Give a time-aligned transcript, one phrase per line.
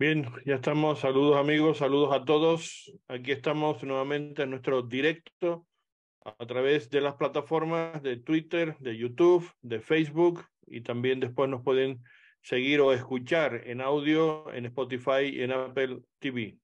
[0.00, 1.00] Bien, ya estamos.
[1.00, 2.96] Saludos amigos, saludos a todos.
[3.08, 5.66] Aquí estamos nuevamente en nuestro directo
[6.20, 11.64] a través de las plataformas de Twitter, de YouTube, de Facebook y también después nos
[11.64, 12.00] pueden
[12.42, 16.56] seguir o escuchar en audio en Spotify y en Apple TV.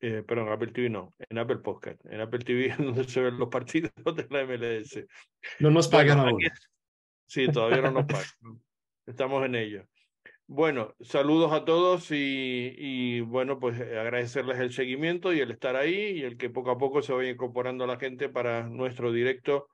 [0.00, 2.04] Eh, perdón, Apple TV no, en Apple Podcast.
[2.04, 5.02] En Apple TV donde se ven los partidos de la MLS.
[5.60, 6.42] No nos pagan aún.
[7.26, 8.62] Sí, todavía no nos pagan.
[9.06, 9.88] Estamos en ello.
[10.46, 16.18] Bueno, saludos a todos y, bueno, pues eh, agradecerles el seguimiento y el estar ahí
[16.18, 19.68] y el que poco a poco se vaya incorporando la gente para nuestro directo.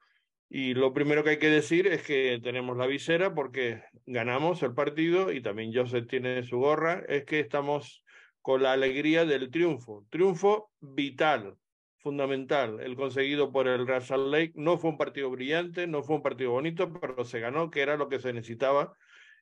[0.48, 4.74] Y lo primero que hay que decir es que tenemos la visera porque ganamos el
[4.74, 8.04] partido y también Joseph tiene su gorra, es que estamos
[8.40, 10.06] con la alegría del triunfo.
[10.10, 11.56] Triunfo vital,
[11.96, 14.52] fundamental, el conseguido por el Salt Lake.
[14.54, 17.96] No fue un partido brillante, no fue un partido bonito, pero se ganó, que era
[17.96, 18.94] lo que se necesitaba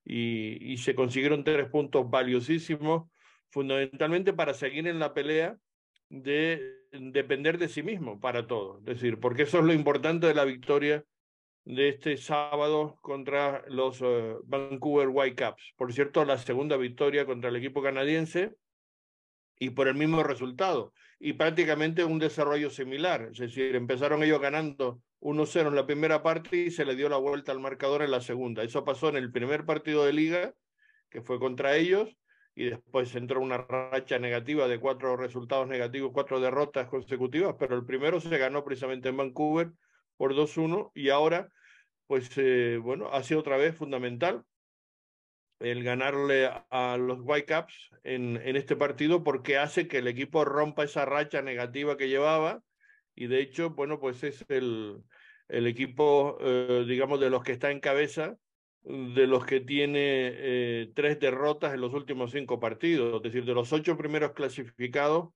[0.06, 3.10] y, se consiguieron tres puntos valiosísimos,
[3.50, 5.58] fundamentalmente para seguir en la pelea
[6.08, 8.78] de depender de sí mismo para todo.
[8.78, 11.04] Es decir, porque eso es lo importante de la victoria
[11.64, 15.74] de este sábado contra los eh, Vancouver Whitecaps.
[15.76, 18.54] Por cierto, la segunda victoria contra el equipo canadiense
[19.58, 20.92] y por el mismo resultado.
[21.18, 23.28] Y prácticamente un desarrollo similar.
[23.32, 27.16] Es decir, empezaron ellos ganando 1-0 en la primera parte y se le dio la
[27.16, 28.62] vuelta al marcador en la segunda.
[28.62, 30.54] Eso pasó en el primer partido de liga,
[31.10, 32.16] que fue contra ellos,
[32.54, 37.84] y después entró una racha negativa de cuatro resultados negativos, cuatro derrotas consecutivas, pero el
[37.84, 39.72] primero se ganó precisamente en Vancouver
[40.16, 41.50] por 2-1 y ahora,
[42.06, 44.42] pues eh, bueno, ha sido otra vez fundamental
[45.60, 50.84] el ganarle a los Whitecaps en, en este partido porque hace que el equipo rompa
[50.84, 52.62] esa racha negativa que llevaba.
[53.14, 54.98] Y de hecho, bueno, pues es el,
[55.48, 58.36] el equipo, eh, digamos, de los que está en cabeza,
[58.82, 63.54] de los que tiene eh, tres derrotas en los últimos cinco partidos, es decir, de
[63.54, 65.30] los ocho primeros clasificados,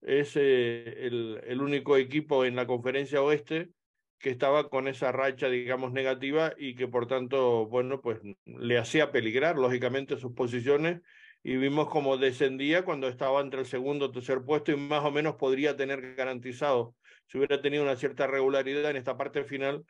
[0.00, 3.70] es eh, el, el único equipo en la conferencia oeste
[4.18, 9.12] que estaba con esa racha, digamos, negativa y que por tanto, bueno, pues le hacía
[9.12, 11.00] peligrar, lógicamente, sus posiciones
[11.42, 15.10] y vimos cómo descendía cuando estaba entre el segundo y tercer puesto y más o
[15.10, 16.94] menos podría tener garantizado
[17.26, 19.84] si hubiera tenido una cierta regularidad en esta parte final,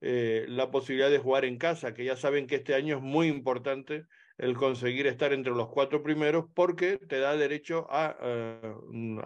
[0.00, 3.28] eh, la posibilidad de jugar en casa, que ya saben que este año es muy
[3.28, 4.04] importante
[4.38, 8.74] el conseguir estar entre los cuatro primeros porque te da derecho a, eh,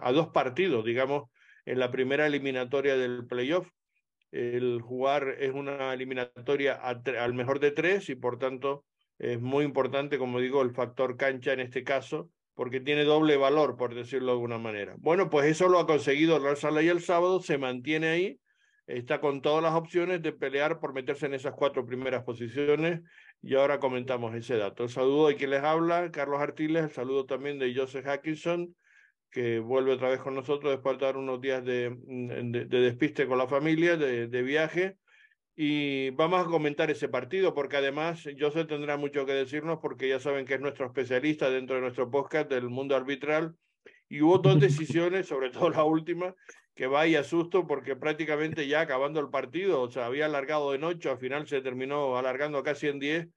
[0.01, 1.29] a dos partidos, digamos,
[1.65, 3.69] en la primera eliminatoria del playoff.
[4.33, 8.83] El jugar es una eliminatoria al mejor de tres y por tanto
[9.19, 13.77] es muy importante, como digo, el factor cancha en este caso, porque tiene doble valor,
[13.77, 14.95] por decirlo de alguna manera.
[14.97, 18.39] Bueno, pues eso lo ha conseguido el Real y el sábado, se mantiene ahí,
[18.87, 23.01] está con todas las opciones de pelear por meterse en esas cuatro primeras posiciones
[23.39, 24.81] y ahora comentamos ese dato.
[24.81, 28.75] El saludo de quien les habla, Carlos Artiles, el saludo también de Joseph Hackinson,
[29.33, 33.39] que vuelve otra vez con nosotros después de dar unos días de, de despiste con
[33.39, 34.97] la familia, de, viaje.
[35.55, 40.19] Y vamos a comentar ese partido porque además José tendrá mucho que decirnos porque ya
[40.19, 43.55] saben que es nuestro especialista dentro de nuestro podcast del mundo arbitral.
[44.07, 46.35] Y hubo dos decisiones, sobre todo la última,
[46.75, 51.09] que vaya susto porque prácticamente ya acabando el partido, o sea, había alargado en ocho,
[51.09, 53.27] al final se terminó alargando casi en diez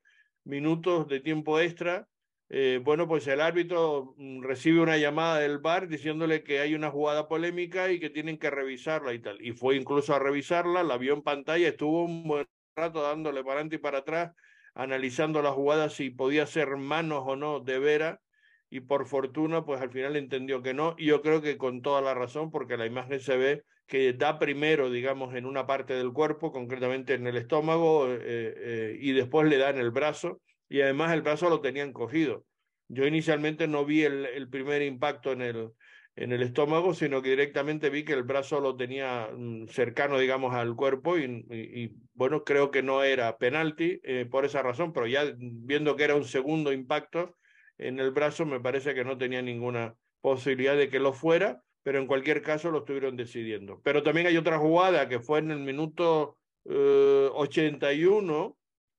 [0.45, 2.07] minutos de tiempo extra
[2.49, 6.91] eh, bueno, pues el árbitro mm, recibe una llamada del bar diciéndole que hay una
[6.91, 9.45] jugada polémica y que tienen que revisarla y tal.
[9.45, 12.47] Y fue incluso a revisarla, la vio en pantalla, estuvo un buen
[12.77, 14.33] rato dándole para adelante y para atrás,
[14.75, 18.21] analizando la jugada si podía ser manos o no de Vera.
[18.69, 20.95] Y por fortuna, pues al final entendió que no.
[20.99, 24.39] Y yo creo que con toda la razón, porque la imagen se ve que da
[24.39, 29.49] primero, digamos, en una parte del cuerpo, concretamente en el estómago, eh, eh, y después
[29.49, 32.45] le da en el brazo y además el brazo lo tenían cogido.
[32.89, 35.71] Yo inicialmente no vi el, el primer impacto en el,
[36.17, 40.55] en el estómago, sino que directamente vi que el brazo lo tenía mm, cercano, digamos,
[40.55, 45.25] al cuerpo y, bueno, creo que no era penalti eh, por esa razón, pero ya
[45.37, 47.37] viendo que era un segundo impacto
[47.77, 51.99] en el brazo, me parece que no tenía ninguna posibilidad de que lo fuera, pero
[51.99, 53.83] en cualquier caso lo estuvieron decidiendo.
[53.85, 58.57] Pero también hay otra jugada que fue en el minuto eh, 81,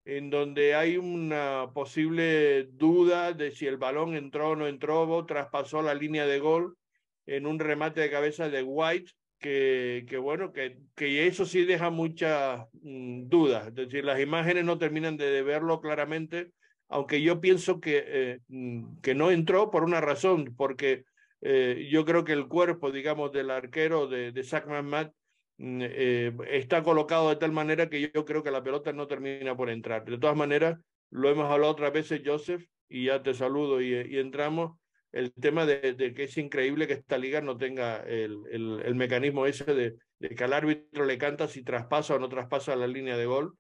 [0.07, 5.81] en donde hay una posible duda de si el balón entró o no entró, traspasó
[5.81, 6.77] la línea de gol
[7.25, 11.89] en un remate de cabeza de White, que, que bueno, que, que eso sí deja
[11.89, 16.51] muchas mm, dudas, es decir, las imágenes no terminan de, verlo claramente,
[16.87, 21.03] aunque yo pienso que, eh, mm, que no entró por una razón, porque
[21.41, 25.09] eh, yo creo que el cuerpo, digamos, del arquero de, de Zach Mm,
[25.59, 29.69] eh, está colocado de tal manera que yo creo que la pelota no termina por
[29.69, 30.05] entrar.
[30.05, 34.77] De todas maneras, lo hemos hablado otras veces, Joseph, y ya te saludo y, entramos.
[35.11, 39.95] el tema de, que es increíble que esta liga no tenga el, mecanismo ese de,
[40.35, 43.57] que al árbitro le canta si traspasa o no traspasa la línea de gol,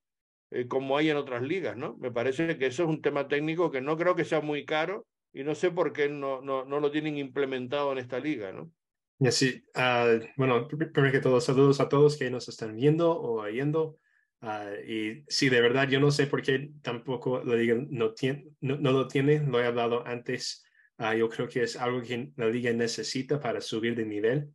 [0.51, 1.97] eh, como hay en otras ligas, ¿no?
[1.97, 5.05] Me parece que eso es un tema técnico que no creo que sea muy caro
[5.33, 8.71] y no sé por qué no, no, no lo tienen implementado en esta liga, ¿no?
[9.19, 13.41] Y así, uh, bueno, primero que todo, saludos a todos que nos están viendo o
[13.41, 13.97] oyendo.
[14.41, 18.49] Uh, y sí, de verdad, yo no sé por qué tampoco la liga no, tiene,
[18.61, 20.63] no, no lo tiene, lo he hablado antes.
[20.99, 24.49] Uh, yo creo que es algo que la liga necesita para subir de nivel.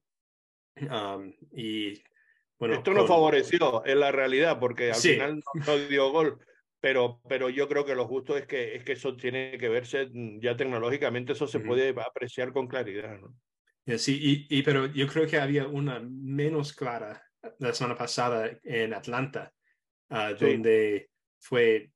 [0.76, 2.03] Um, y
[2.59, 5.14] bueno, esto no favoreció en la realidad porque al sí.
[5.14, 6.38] final no, no, dio gol.
[6.81, 10.06] Pero, pero yo creo que lo justo es que, es que eso tiene que verse
[10.06, 11.67] mm, ya tecnológicamente, eso se uh -huh.
[11.67, 13.19] puede apreciar con claridad.
[13.20, 13.35] ¿no?
[13.99, 17.20] Sí, y, y, pero yo creo que había una menos clara
[17.58, 19.52] la semana pasada en Atlanta,
[20.11, 20.44] uh, sí.
[20.44, 21.90] donde fue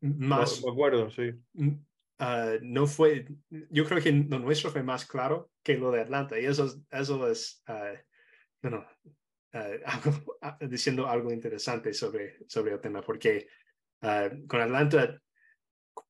[0.00, 0.62] más...
[0.62, 1.30] No, acuerdo, sí.
[1.54, 3.26] Uh, no fue,
[3.70, 7.28] yo creo que lo nuestro fue más claro que lo de Atlanta, y eso, eso
[7.28, 7.96] es, uh,
[8.60, 8.86] bueno,
[9.84, 13.46] algo, diciendo algo interesante sobre, sobre el tema, porque
[14.00, 15.20] con Atlanta,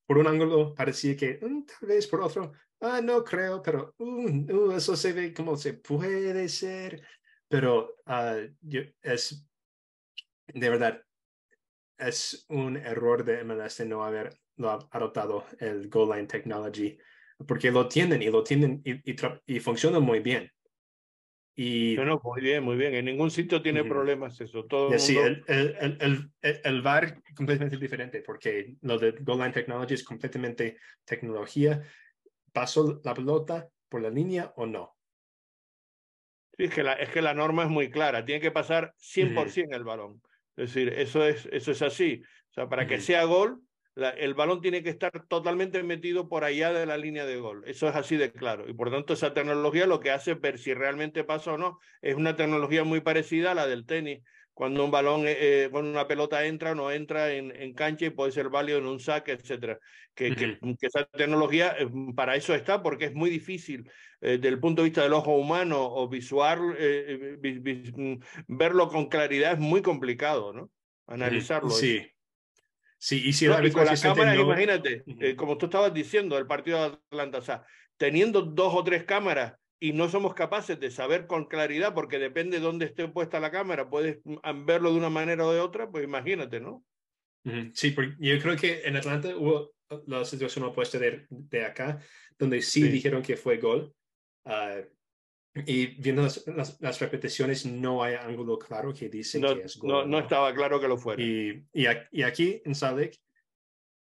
[0.07, 4.29] por un ángulo parecía que mm, tal vez por otro ah, no creo, pero uh,
[4.53, 7.03] uh, eso se ve como se puede ser,
[7.49, 9.47] pero uh, yo, es,
[10.47, 11.03] de verdad,
[11.99, 14.35] es un error de MLS no haber
[14.91, 16.99] adoptado el goal line technology,
[17.47, 20.51] porque lo tienen y lo tienen y, y, y funciona muy bien.
[21.55, 22.95] Y, no, no, muy bien, muy bien.
[22.95, 23.89] En ningún sitio tiene uh -huh.
[23.89, 24.65] problemas eso.
[24.65, 29.41] Todo yeah, sí, el, el, el, el, el VAR completamente diferente porque lo de Goal
[29.41, 31.83] Line Technology es completamente tecnología
[32.53, 34.97] ¿pasó la pelota por la línea o no?
[36.57, 39.69] Sí, es que la, es que la norma es muy clara, tiene que pasar 100%
[39.69, 39.77] uh -huh.
[39.77, 40.23] el balón.
[40.57, 42.23] Es decir, eso es, eso es así.
[42.51, 43.63] O sea, para que sea gol,
[43.95, 47.63] la, el balón tiene que estar totalmente metido por allá de la línea de gol.
[47.67, 48.69] Eso es así de claro.
[48.69, 51.79] Y por tanto, esa tecnología lo que hace ver si realmente pasa o no.
[52.03, 54.23] Es una tecnología muy parecida a la del tenis
[54.55, 58.07] cuando un balón, eh, eh, cuando una pelota entra o no entra en, en, cancha
[58.07, 59.79] y puede ser válido en un saque, etcétera.
[60.15, 60.37] Que, uh -huh.
[60.61, 63.91] que, que, esa tecnología eh, para eso está, porque es muy difícil
[64.21, 68.15] eh, desde el punto de vista del ojo humano o visual, eh, vis, vis, mm,
[68.47, 70.71] verlo con claridad es muy complicado, ¿no?
[71.07, 71.71] Analizarlo.
[71.71, 72.07] Sí.
[72.99, 74.43] Sí, y si no, y con la cámara, no...
[74.43, 75.35] imagínate, uh -huh.
[75.37, 77.65] como tú estabas diciendo, el partido de Atlanta, o sea,
[77.97, 82.59] teniendo dos o tres cámaras y no somos capaces de saber con claridad, porque depende
[82.59, 84.21] de dónde esté puesta la cámara, puedes
[84.65, 86.85] verlo de una manera o de otra, pues imagínate, ¿no?
[87.73, 89.75] Sí, yo creo que en Atlanta hubo
[90.07, 91.99] la situación opuesta de, de acá,
[92.39, 93.93] donde sí, sí, dijeron que fue gol.
[94.45, 94.87] Uh,
[95.67, 99.77] y viendo las, las, las, repeticiones, no hay ángulo claro que dice no, que es
[99.77, 99.91] gol.
[99.91, 101.21] No, no, estaba claro que lo fuera.
[101.21, 103.19] Y, y, y aquí en Sadek,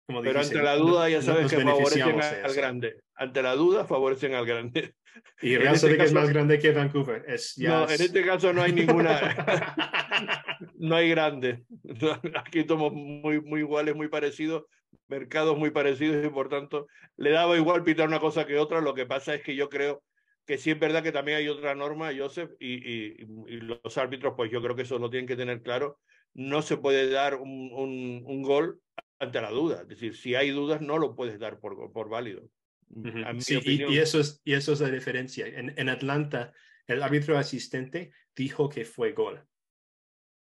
[0.06, 3.02] como Pero ante la duda, ya sabes que favorecen al grande.
[3.16, 4.96] Ante la duda, favorecen al grande.
[5.42, 7.24] Y Real este es más grande que Vancouver.
[7.28, 9.20] Es, no, en este caso no hay ninguna.
[10.78, 11.64] no hay grande.
[12.36, 14.66] Aquí somos muy, muy iguales, muy parecidos,
[15.08, 16.88] mercados muy parecidos y por tanto
[17.18, 18.82] le daba igual pitar una cosa que otra.
[18.82, 20.04] Lo que pasa es que yo creo
[20.46, 23.16] que sí es verdad que también hay otra norma, Joseph, y, y,
[23.48, 26.00] y los árbitros, pues yo creo que eso lo tienen que tener claro.
[26.34, 28.80] No se puede dar un, un, un gol
[29.20, 29.82] ante la duda.
[29.82, 32.44] Es decir, si hay dudas, no lo puedes dar por, por válido.
[32.94, 33.42] Uh -huh.
[33.42, 35.48] sí, y, y, eso es, y eso es la diferencia.
[35.48, 36.52] En, en, Atlanta,
[36.88, 39.46] el árbitro asistente dijo que fue gol.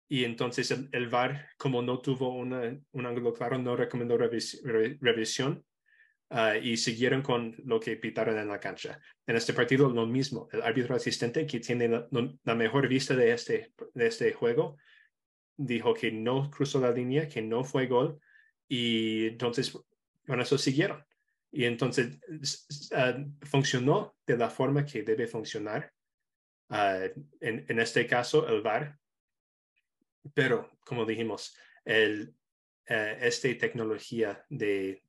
[0.09, 4.61] Y entonces el, el VAR, como no tuvo una, un ángulo claro, no recomendó revis,
[4.63, 5.63] re, revisión
[6.31, 8.99] uh, y siguieron con lo que pitaron en la cancha.
[9.25, 10.49] En este partido, lo mismo.
[10.51, 12.09] El árbitro asistente, que tiene la,
[12.43, 14.75] la mejor vista de este, de este juego,
[15.55, 18.19] dijo que no cruzó la línea, que no fue gol.
[18.67, 19.71] Y entonces,
[20.27, 21.05] con eso siguieron.
[21.51, 22.17] Y entonces
[22.91, 25.91] uh, funcionó de la forma que debe funcionar.
[26.69, 28.97] Uh, en, en, este caso, el VAR.
[30.33, 31.53] Pero, como dijimos,
[31.83, 32.33] el,
[32.89, 35.03] uh, esta tecnología de,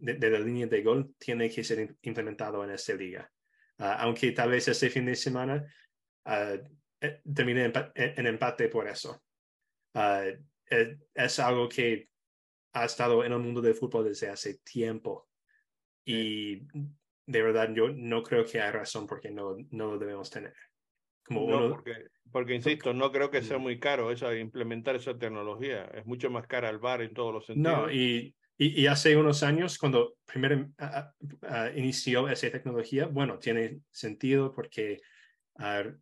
[0.00, 3.30] de, de, la línea de gol tiene que ser implementado en esta liga.
[3.78, 5.64] aunque tal vez este fin de semana
[6.24, 6.64] eh,
[7.34, 9.22] termine en, en, empate por eso.
[10.66, 12.08] Es, es algo que
[12.72, 15.27] ha estado en el mundo del fútbol desde hace tiempo
[16.08, 16.66] y
[17.26, 20.54] de verdad yo no creo que hay razón porque no, no lo debemos tener.
[21.22, 21.68] Como no, uno...
[21.68, 25.84] porque, porque, insisto, no creo que sea muy caro esa, implementar esa tecnología.
[25.92, 27.78] Es mucho más cara el bar en todos los sentidos.
[27.78, 31.02] No, y, y, y hace unos años, cuando primero uh,
[31.46, 35.02] uh, inició esa tecnología, bueno, tiene sentido porque
[35.58, 35.92] uh,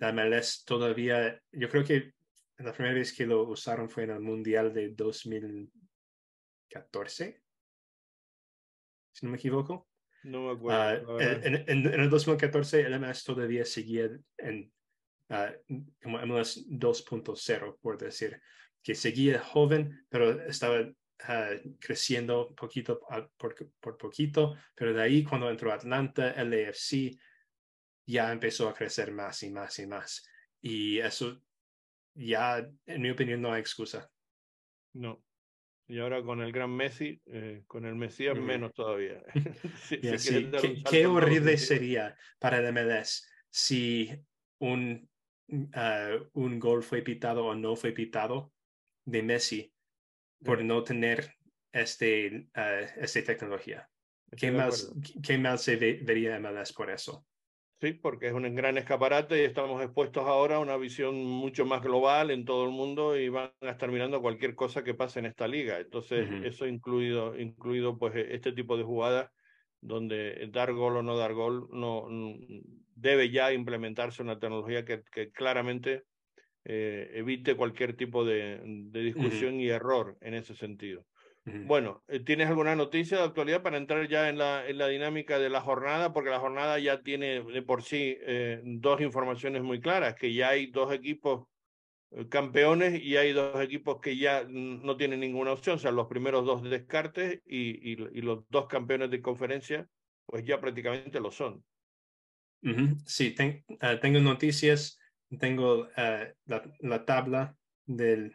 [0.00, 2.14] la MLS todavía, yo creo que
[2.56, 7.42] la primera vez que lo usaron fue en el Mundial de 2014
[9.12, 9.88] si no me equivoco.
[10.22, 11.18] No me acuerdo.
[11.18, 14.72] Ah, en, en, el 2014 el MLS todavía seguía en
[15.30, 18.40] uh, como MLS 2.0, por decir,
[18.82, 23.00] que seguía joven, pero estaba uh, creciendo poquito
[23.36, 27.16] por, por, poquito, pero de ahí cuando entró Atlanta, LAFC
[28.06, 30.28] ya empezó a crecer más y más y más.
[30.60, 31.40] Y eso
[32.14, 34.10] ya, en mi opinión, no hay excusa.
[34.94, 35.22] No.
[35.90, 39.20] Y ahora con el gran Messi, eh, con el Mesías menos todavía.
[40.88, 44.08] ¿Qué, horrible sería para el MLS si
[44.60, 45.10] un,
[45.48, 48.52] uh, un gol fue pitado o no fue pitado
[49.04, 49.74] de Messi
[50.44, 51.34] por no tener
[51.72, 53.90] este, uh, esta tecnología.
[54.36, 54.92] ¿Qué más,
[55.24, 57.26] ¿Qué más se vería MLS por eso?
[57.80, 61.80] Sí, porque es un gran escaparate y estamos expuestos ahora a una visión mucho más
[61.82, 65.24] global en todo el mundo y van a estar mirando cualquier cosa que pase en
[65.24, 65.80] esta liga.
[65.80, 69.30] Entonces, eso incluido, incluido pues este tipo de jugadas
[69.80, 72.06] donde dar gol o no dar gol no,
[72.94, 76.04] debe ya implementarse una tecnología que, que claramente
[76.64, 81.06] eh, evite cualquier tipo de, de discusión y error en ese sentido.
[81.44, 85.38] Bueno, eh, ¿tienes alguna noticia de actualidad para entrar ya en la, en la dinámica
[85.38, 86.12] de la jornada?
[86.12, 90.50] Porque la jornada ya tiene de por sí eh, dos informaciones muy claras, que ya
[90.50, 91.46] hay dos equipos
[92.10, 96.08] eh, campeones y hay dos equipos que ya no tienen ninguna opción, o sea, los
[96.08, 99.88] primeros dos descartes y, y, los dos campeones de conferencia,
[100.26, 101.64] pues ya prácticamente lo son.
[103.06, 105.00] Sí, tengo noticias,
[105.38, 107.56] tengo la, la, tabla
[107.86, 108.34] del,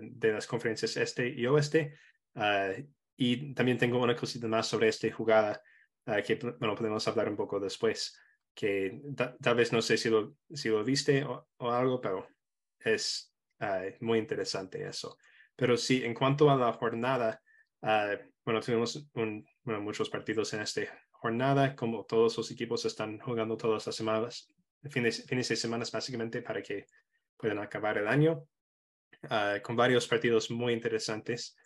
[0.00, 1.94] de las conferencias este y oeste.
[2.34, 2.72] Ah,
[3.16, 5.62] y también tengo una cosita más sobre esta jugada
[6.06, 8.18] ah, que bueno, podemos hablar un poco después,
[8.54, 9.00] que
[9.40, 12.28] tal vez no sé si lo, si lo viste o, algo, pero
[12.80, 15.16] es ah, muy interesante eso.
[15.56, 17.40] Pero sí, en cuanto a la jornada,
[18.44, 23.56] bueno, tenemos un, bueno, muchos partidos en esta jornada, como todos los equipos están jugando
[23.56, 24.52] todas las semanas,
[24.90, 26.86] fines, fines de semana básicamente para que
[27.36, 28.48] puedan acabar el año,
[29.62, 31.56] con varios partidos muy interesantes.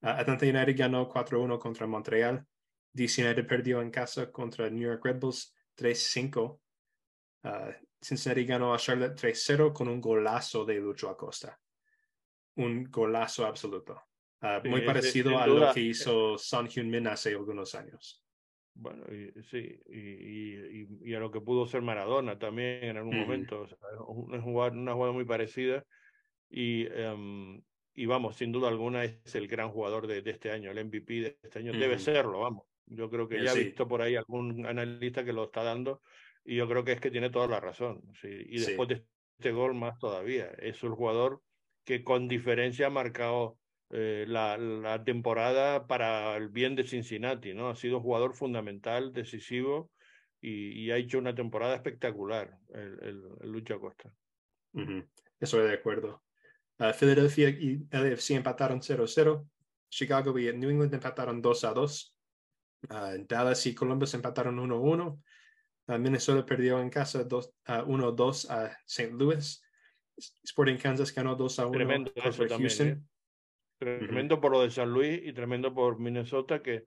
[0.00, 2.46] Atlanta United ganó 4-1 contra Montreal.
[2.92, 6.60] DC United perdió en casa contra New York Red Bulls 3-5.
[8.00, 11.58] Cincinnati ganó a Charlotte 3-0 con un golazo de Lucho Acosta.
[12.56, 14.02] Un golazo absoluto.
[14.64, 18.24] muy parecido a lo que hizo Son Heung-min hace algunos años.
[18.74, 19.04] Bueno,
[19.50, 23.66] sí, y, a lo que pudo ser Maradona también en algún momento.
[24.06, 25.84] una, jugada, una jugada muy parecida.
[26.48, 27.60] Y em,
[27.98, 31.38] y vamos, sin duda alguna es el gran jugador de, este año, el MVP de
[31.42, 31.72] este año.
[31.72, 32.64] Debe serlo, vamos.
[32.86, 36.00] Yo creo que ya he visto por ahí algún analista que lo está dando
[36.44, 38.00] y yo creo que es que tiene toda la razón.
[38.22, 39.04] Y después de
[39.36, 40.46] este gol más todavía.
[40.58, 41.42] Es un jugador
[41.84, 43.58] que con diferencia ha marcado
[43.90, 47.68] eh, la, la, temporada para el bien de Cincinnati, ¿no?
[47.68, 49.90] Ha sido un jugador fundamental, decisivo
[50.40, 54.12] y, ha hecho una temporada espectacular el, el, Lucha Costa.
[55.40, 56.22] Estoy de acuerdo.
[56.78, 59.48] Uh, Philadelphia y LAFC empataron 0-0.
[59.90, 62.12] Chicago y New England empataron 2-2.
[62.90, 65.20] Uh, Dallas y Columbus empataron 1-1.
[65.88, 69.12] Uh, Minnesota perdió en casa 1-2 a St.
[69.12, 69.62] Louis.
[70.44, 72.88] Sporting Kansas ganó 2-1 Tremendo contra Houston.
[72.88, 73.00] ¿eh?
[73.78, 76.84] Tremendo por lo de San Luis y tremendo por Minnesota, que,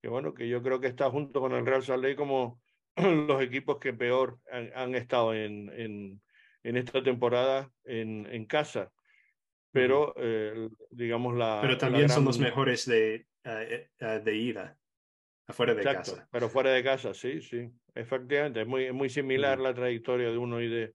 [0.00, 2.60] que bueno, que yo creo que está junto con el Real Salt Lake como
[2.96, 6.22] los equipos que peor han, estado en, en,
[6.62, 8.92] en, esta temporada en, en casa
[9.76, 11.58] pero eh, digamos la...
[11.60, 14.78] Pero también son los mejores de, eh, de ida,
[15.46, 16.26] afuera de casa.
[16.32, 18.62] Pero fuera de casa, sí, sí, efectivamente.
[18.62, 20.94] Es muy, muy similar la trayectoria de uno y de,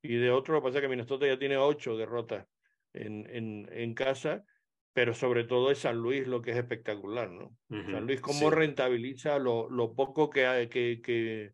[0.00, 0.54] y de otro.
[0.54, 2.46] Lo que pasa es que Minnesota ya tiene ocho derrotas
[2.94, 4.44] en, en, en casa,
[4.94, 7.54] pero sobre todo es San Luis lo que es espectacular, ¿no?
[7.68, 11.52] San Luis cómo rentabiliza lo, lo poco que, que, que,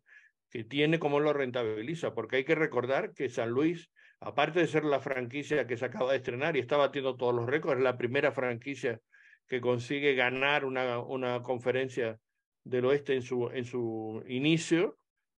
[0.49, 3.89] que tiene, cómo lo rentabiliza, porque hay que recordar que San Luis
[4.21, 7.45] aparte de ser la franquicia que se acaba de estrenar y está batiendo todos los
[7.45, 8.99] récords, es la primera franquicia
[9.47, 12.19] que consigue ganar una, una conferencia
[12.63, 14.97] del oeste en su, en su inicio,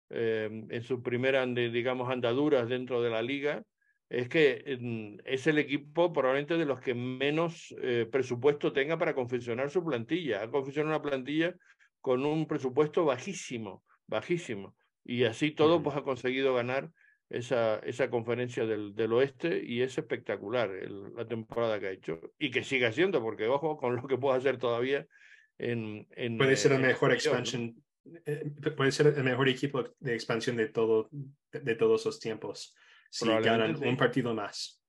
[0.09, 3.63] em, en su primera, digamos, andaduras dentro de la liga,
[4.09, 4.61] es que
[5.23, 10.43] es el equipo probablemente de los que menos eh, presupuesto tenga para confeccionar su plantilla.
[10.43, 11.55] Ha confeccionado una plantilla
[12.01, 14.75] con un presupuesto bajísimo, bajísimo.
[15.05, 16.91] Y así todo, pues ha conseguido ganar
[17.31, 20.69] esa, esa conferencia del, del oeste y es espectacular
[21.15, 24.37] la temporada que ha hecho y que sigue haciendo, porque ojo con lo que puede
[24.37, 25.07] hacer todavía
[25.57, 26.07] en...
[26.11, 27.75] en puede ser el mejor expansion,
[28.25, 31.09] eh, puede ser el mejor equipo de expansión de, todo,
[31.51, 32.75] de, todos los tiempos
[33.09, 34.81] si ganan un partido más.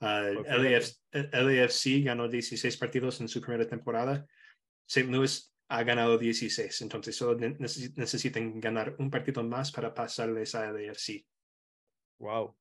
[0.00, 4.26] Uh, LAFC, LAFC ganó 16 partidos en su primera temporada.
[4.86, 5.10] St.
[5.10, 11.26] Louis ha ganado 16, entonces solo necesitan ganar un partido más para pasarles a AFC.
[12.20, 12.54] Wow.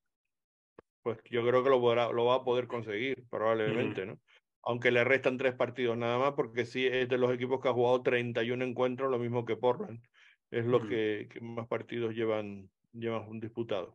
[1.04, 1.80] Pues yo creo que lo,
[2.13, 4.20] lo va a poder conseguir, probablemente, ¿no?
[4.63, 7.74] Aunque le restan tres partidos nada más, porque sí es de los equipos que ha
[7.74, 10.01] jugado 31 encuentros, lo mismo que Portland.
[10.51, 13.94] Es los que, más partidos llevan, llevan disputados.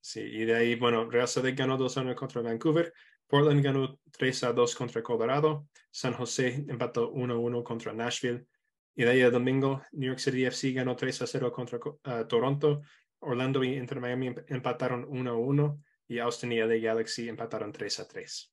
[0.00, 2.92] Sí, y de ahí, bueno, Real Salt ganó 2 a 1 contra Vancouver,
[3.26, 8.46] Portland ganó 3 a 2 contra Colorado, San José empató 1 a 1 contra Nashville,
[8.94, 12.28] y de ahí el domingo, New York City FC ganó 3 a 0 contra uh,
[12.28, 12.82] Toronto,
[13.24, 18.00] Orlando y Inter Miami empataron 1 a 1, y Austin y LA Galaxy empataron 3
[18.00, 18.52] a 3.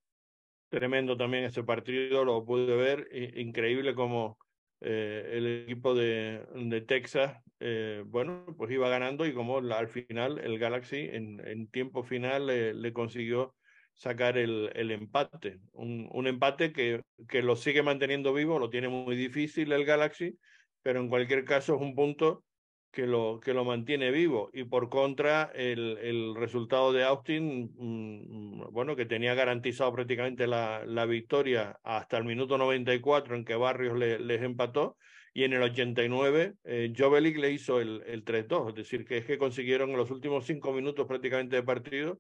[0.70, 4.38] Tremendo también ese partido, lo pude ver, increíble como
[4.80, 10.58] eh, el equipo de, Texas, eh, bueno, pues iba ganando y como al final el
[10.58, 13.54] Galaxy en, tiempo final le consiguió
[13.94, 15.60] sacar el, el empate.
[15.74, 20.38] Un, un, empate que, que lo sigue manteniendo vivo, lo tiene muy difícil el Galaxy,
[20.82, 22.44] pero en cualquier caso es un punto
[22.92, 24.50] que lo, que lo mantiene vivo.
[24.54, 30.84] Y por contra, el, el resultado de Austin, mm, bueno, que tenía garantizado prácticamente la,
[30.86, 34.98] la victoria hasta el minuto 94 en que Barrios le, les empató.
[35.34, 39.26] Y en el 89, eh, Jovelik le hizo el, el 3-2, es decir, que es
[39.26, 42.20] que consiguieron en los últimos cinco minutos prácticamente de partido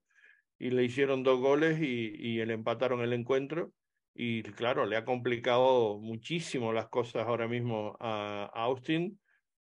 [0.57, 3.73] y le hicieron dos goles y, y le empataron el encuentro.
[4.13, 9.19] Y claro, le ha complicado muchísimo las cosas ahora mismo a, Austin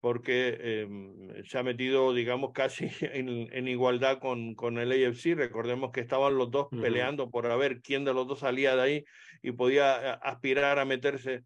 [0.03, 5.33] porque eh, se ha metido, digamos, casi en, en, igualdad con, con el AFC.
[5.33, 8.81] Recordemos que estaban los dos peleando por a ver quién de los dos salía de
[8.81, 9.05] ahí
[9.41, 11.45] y podía eh, aspirar a meterse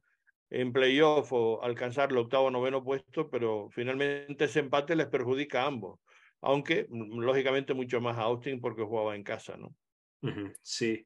[0.49, 5.61] en playoff o alcanzar el octavo o noveno puesto, pero finalmente ese empate les perjudica
[5.61, 5.99] a ambos
[6.41, 9.75] aunque mm, lógicamente mucho más a Austin porque jugaba en casa, ¿no?
[10.61, 11.05] Sí.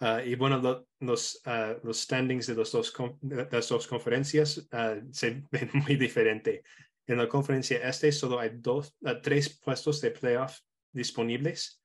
[0.00, 5.42] Ah, y bueno, los, uh, los standings de, los dos, las dos conferencias uh, se
[5.50, 6.62] ven muy diferente.
[7.06, 10.58] En la conferencia este solo hay dos, tres puestos de playoff
[10.92, 11.82] disponibles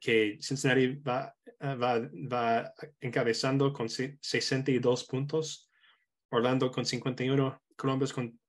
[0.00, 5.70] que Cincinnati va, va, va encabezando con 62 puntos,
[6.30, 8.40] Orlando con 51, Columbus con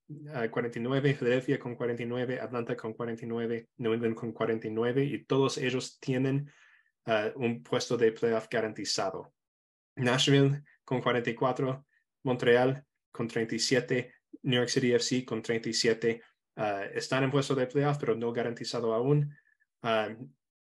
[0.50, 6.50] 49, Philadelphia con 49, Atlanta con 49, New England con 49 y todos ellos tienen
[7.06, 9.34] ah, un puesto de playoff garantizado.
[9.96, 11.86] Nashville con 44,
[12.24, 14.14] Montreal con 37,
[14.44, 16.22] New York City FC con 37.
[16.56, 19.36] Ah, están en puesto de playoff, pero no garantizado aún.
[19.82, 20.10] Ah,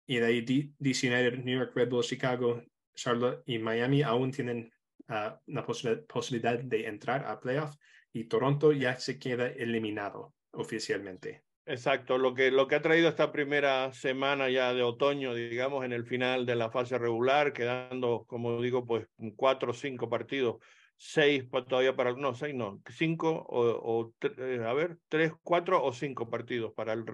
[0.07, 2.63] y de ahí DC United, New York Red Bull, Chicago,
[2.95, 4.71] Charlotte y Miami aún tienen
[5.07, 5.67] la
[6.09, 7.75] posibilidad de entrar a playoff
[8.13, 11.44] y Toronto ya se queda eliminado oficialmente.
[11.67, 15.95] Exacto, lo que, lo que ha traído esta primera semana ya de otoño, digamos, en
[15.95, 20.57] el final de la fase regular, quedando, como digo, pues cuatro o cinco partidos,
[20.99, 26.29] seis todavía para, no, seis no, cinco o, eh, a ver, tres, cuatro o cinco
[26.29, 27.05] partidos para, el,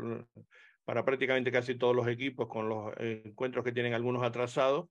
[0.85, 4.89] para prácticamente casi todos los equipos con los encuentros que tienen algunos atrasados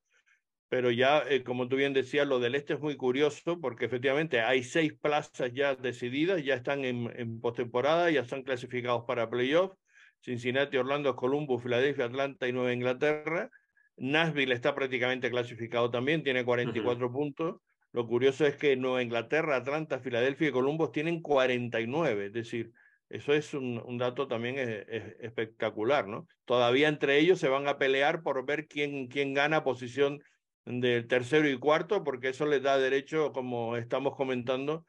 [0.69, 4.41] pero ya, eh, como tú bien decías, lo del este es muy curioso porque efectivamente
[4.41, 9.73] hay seis plazas ya decididas, ya están en, en postemporada, ya están clasificados para playoff.
[10.21, 13.49] Cincinnati, Orlando, Columbus, Filadelfia, Atlanta y Nueva Inglaterra.
[13.97, 17.61] Nashville está prácticamente clasificado también, tiene 44 puntos.
[17.91, 22.71] Lo curioso es que Nueva Inglaterra, Atlanta, Filadelfia y Columbus tienen 49, es decir,
[23.09, 24.85] eso es un, un dato también es,
[25.19, 26.27] espectacular, ¿no?
[26.45, 30.21] Todavía entre ellos se van a pelear por ver quién, quién gana posición
[30.65, 34.85] del tercero y cuarto, porque eso les da derecho, como estamos comentando,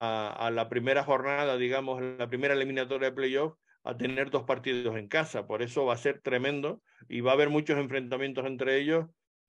[0.00, 5.06] a, la primera jornada, digamos, la primera eliminatoria de playoff, a tener dos partidos en
[5.08, 5.46] casa.
[5.46, 9.06] Por eso va a ser tremendo y va a haber muchos enfrentamientos entre ellos.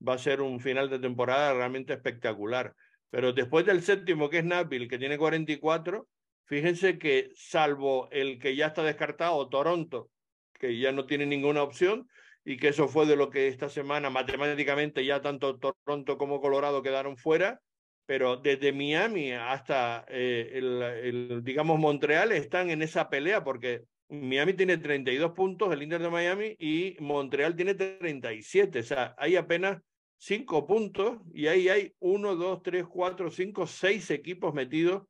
[0.07, 2.75] Va a ser un final de temporada realmente espectacular.
[3.09, 6.07] Pero después del séptimo, que es Nashville, que tiene 44,
[6.45, 10.11] fíjense que salvo el que ya está descartado, Toronto,
[10.53, 12.07] que ya no tiene ninguna opción,
[12.47, 16.81] y que eso fue de lo que esta semana matemáticamente ya tanto Toronto como Colorado
[16.81, 17.59] quedaron fuera,
[18.05, 24.77] pero desde Miami hasta eh, el, digamos, Montreal están en esa pelea porque Miami tiene
[24.77, 29.81] 32 puntos, el Inter de Miami, y Montreal tiene 37, o sea, hay apenas
[30.19, 35.03] 5 puntos y ahí hay 1, 2, 3, 4, 5, 6 equipos metidos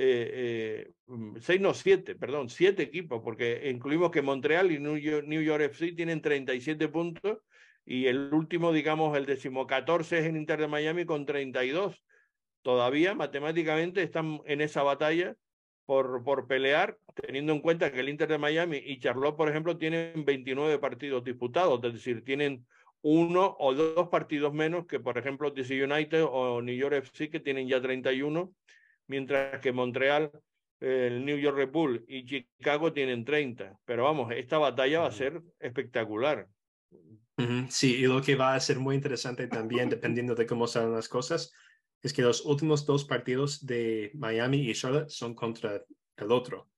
[0.00, 4.96] eh, eh, mm, seis, no, siete, perdón, siete equipos, porque incluimos que Montreal y New
[4.96, 7.38] York, New York FC tienen 37 puntos
[7.84, 12.00] y el último, digamos, el decimocatorce es en Inter de Miami con 32.
[12.62, 15.34] Todavía matemáticamente están en esa batalla
[15.84, 19.78] por, por pelear, teniendo en cuenta que el Inter de Miami y Charlotte, por ejemplo,
[19.78, 22.64] tienen 29 partidos disputados, es decir, tienen
[23.02, 27.40] uno o dos partidos menos que, por ejemplo, DC United o New York FC, que
[27.40, 28.54] tienen ya 31
[29.08, 30.30] mientras que Montreal,
[30.80, 33.78] el New York Red Bull y Chicago tienen 30.
[33.84, 36.46] Pero vamos, esta batalla va a ser espectacular.
[37.68, 41.08] Sí, y lo que va a ser muy interesante también, dependiendo de cómo salen las
[41.08, 41.52] cosas,
[42.02, 45.84] es que los últimos dos partidos de Miami y Charlotte son contra
[46.16, 46.68] el otro.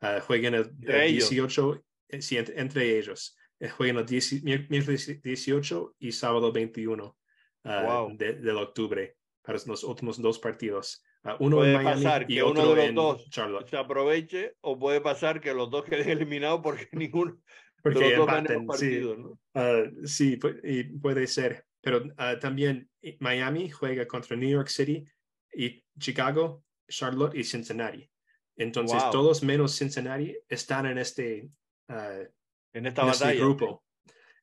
[0.00, 3.36] Uh, juegan el, 18, eh, sí, entre, ellos.
[3.58, 7.16] Eh, juegan el miércoles 18 y sábado 21
[7.64, 11.02] uh, de, del octubre para los últimos dos partidos.
[11.24, 13.68] Uh, uno puede en Miami pasar y que otro uno de los dos Charlotte.
[13.68, 17.38] se aproveche o puede pasar que los dos queden eliminados porque ninguno
[17.82, 18.66] Porque de los dos ganen sí.
[18.66, 19.40] partidos, ¿no?
[19.54, 21.64] Uh, sí, y puede ser.
[21.80, 25.04] Pero uh, también eh, Miami juega contra New York City
[25.52, 28.08] y Chicago, Charlotte y Cincinnati.
[28.56, 29.12] Entonces, Wow.
[29.12, 31.48] todos menos Cincinnati están en este,
[31.88, 32.24] uh,
[32.72, 33.40] en esta en este batalla.
[33.40, 33.84] grupo.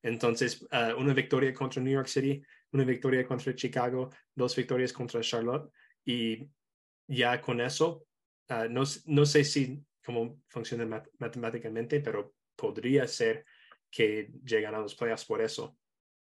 [0.01, 0.65] Entonces,
[0.97, 2.41] una victoria contra New York City,
[2.73, 5.71] una victoria contra Chicago, dos victorias contra Charlotte.
[6.05, 6.47] Y
[7.07, 8.05] ya con eso,
[8.49, 13.45] uh, no, no sé si cómo funciona mat- matemáticamente, pero podría ser
[13.89, 15.77] que llegan a los playoffs por eso.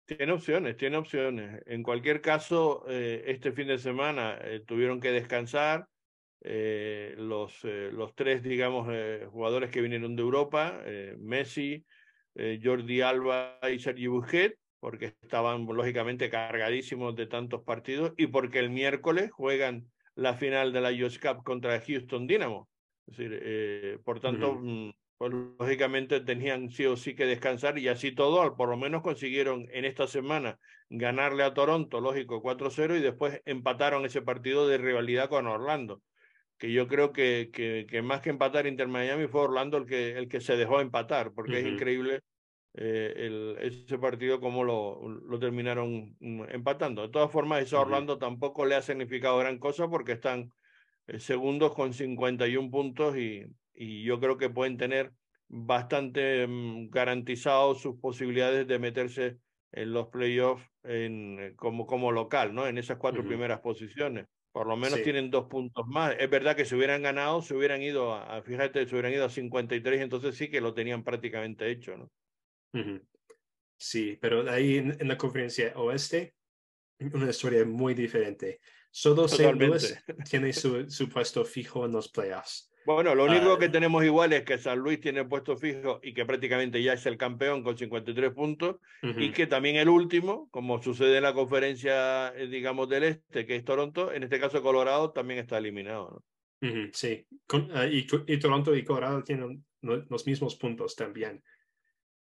[0.05, 1.63] Tiene opciones, tiene opciones.
[1.67, 5.87] En cualquier caso, eh, este fin de semana eh, tuvieron que descansar
[6.43, 8.89] eh, los, los tres, digamos,
[9.31, 10.83] jugadores que vinieron de Europa,
[11.19, 11.85] Messi,
[12.35, 18.71] Jordi Alba y Sergi Busquets, porque estaban lógicamente cargadísimos de tantos partidos y porque el
[18.71, 22.69] miércoles juegan la final de la US Cup contra Houston Dynamo.
[23.07, 27.89] Es decir, eh, por tanto, mm, pues lógicamente tenían sí o sí que descansar y
[27.89, 32.97] así todo, al- por lo menos consiguieron en esta semana ganarle a Toronto, lógico, 4-0
[32.97, 36.03] y después empataron ese partido de rivalidad con Orlando,
[36.59, 40.13] que yo creo que, que, que más que empatar Inter Miami fue Orlando el que,
[40.19, 42.21] el que se dejó empatar, porque es increíble
[42.75, 47.03] eh, el, ese partido cómo lo, lo terminaron mm, empatando.
[47.03, 47.81] De todas formas, eso a.
[47.81, 50.51] Orlando tampoco le ha significado gran cosa porque están
[51.07, 55.13] eh, segundos con 51 puntos y, y yo creo que pueden tener
[55.49, 59.39] bastante mm, garantizados sus posibilidades de meterse
[59.73, 62.67] en los playoffs en, eh, como, como local, ¿no?
[62.67, 64.27] En esas cuatro primeras posiciones.
[64.53, 65.03] Por lo menos Sí.
[65.03, 66.15] tienen dos puntos más.
[66.19, 69.25] Es verdad que si hubieran ganado, se hubieran ido a, a- fíjate, se hubieran ido
[69.25, 72.09] a 53, entonces sí que lo tenían prácticamente hecho, ¿no?
[73.77, 76.35] Sí, pero ahí en, en la conferencia oeste,
[77.13, 78.61] una historia muy diferente.
[78.91, 79.55] Solo St.
[79.55, 79.97] Louis
[80.31, 82.69] tiene su, su puesto fijo en los playoffs.
[82.85, 83.59] Bueno, lo único Ah.
[83.61, 87.07] que tenemos igual es que San Luis tiene puesto fijo y que prácticamente ya es
[87.07, 89.33] el campeón con 53 puntos y Ujú.
[89.35, 93.65] que también el último, como sucede en la conferencia, eh, digamos, del este, que es
[93.65, 96.25] Toronto, en este caso Colorado también está eliminado.
[96.93, 101.43] Sí, Con- ah, y, y Toronto y Colorado tienen lo- los mismos puntos también.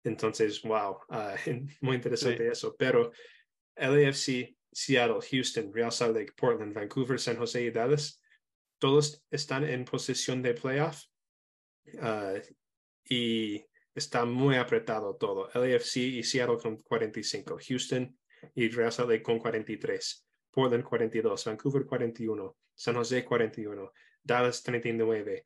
[0.07, 1.37] Entonces, wow, ah,
[1.81, 2.75] muy interesante eso.
[2.79, 3.13] Pero
[3.77, 8.21] LAFC, Seattle, Houston, Real Salt Lake, Portland, Vancouver, San Jose y Dallas,
[8.79, 11.03] todos están en posición de playoff
[12.01, 12.35] ah,
[13.09, 13.65] y
[13.95, 15.49] está muy apretado todo.
[15.55, 18.19] LAFC y Seattle con 45, Houston
[18.55, 23.93] y Real Salt Lake con 43, Portland 42, Vancouver 41, San Jose 41,
[24.23, 25.45] Dallas 39,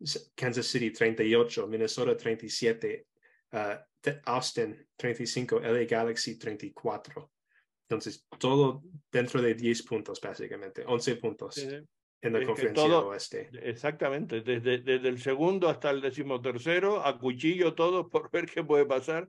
[0.00, 3.06] S- Kansas City 38, Minnesota 37,
[3.52, 7.30] uh, Austin 35, LA Galaxy 34.
[7.88, 11.56] Entonces, todo dentro de 10 puntos, básicamente, 11 puntos
[12.20, 13.48] en la Es conferencia todo- oeste.
[13.62, 18.84] Exactamente, desde, desde el segundo hasta el decimotercero, a cuchillo todo por ver qué puede
[18.84, 19.28] pasar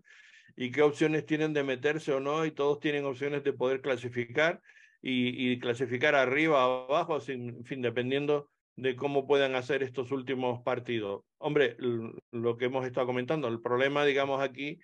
[0.58, 4.62] y qué opciones tienen de meterse o no, y todos tienen opciones de poder clasificar
[5.02, 8.50] y, y clasificar arriba o abajo, sin, en fin, dependiendo
[8.82, 11.24] de cómo puedan hacer estos últimos partidos.
[11.38, 11.76] Hombre,
[12.32, 14.80] lo que hemos estado comentando, el problema, digamos, aquí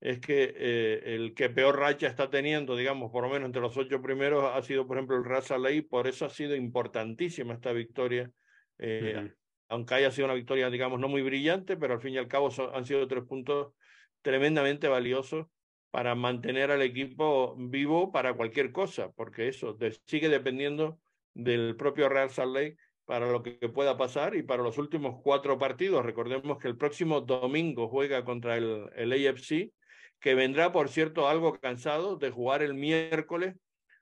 [0.00, 3.76] es que eh, el que peor racha está teniendo, digamos, por lo menos entre los
[3.76, 7.72] ocho primeros, ha sido, por ejemplo, el Raza Ley, por eso ha sido importantísima esta
[7.72, 8.30] victoria,
[8.78, 9.34] eh, Ujú.
[9.70, 12.50] aunque haya sido una victoria, digamos, no muy brillante, pero al fin y al cabo
[12.50, 13.72] son- han sido tres puntos
[14.20, 15.46] tremendamente valiosos
[15.90, 21.00] para mantener al equipo vivo para cualquier cosa, porque eso de- sigue dependiendo
[21.32, 22.76] del propio Real Salt Lake
[23.08, 26.04] para lo que pueda pasar y para los últimos cuatro partidos.
[26.04, 29.72] Recordemos que el próximo domingo juega contra el, el AFC,
[30.20, 33.56] que vendrá, por cierto, algo cansado de jugar el miércoles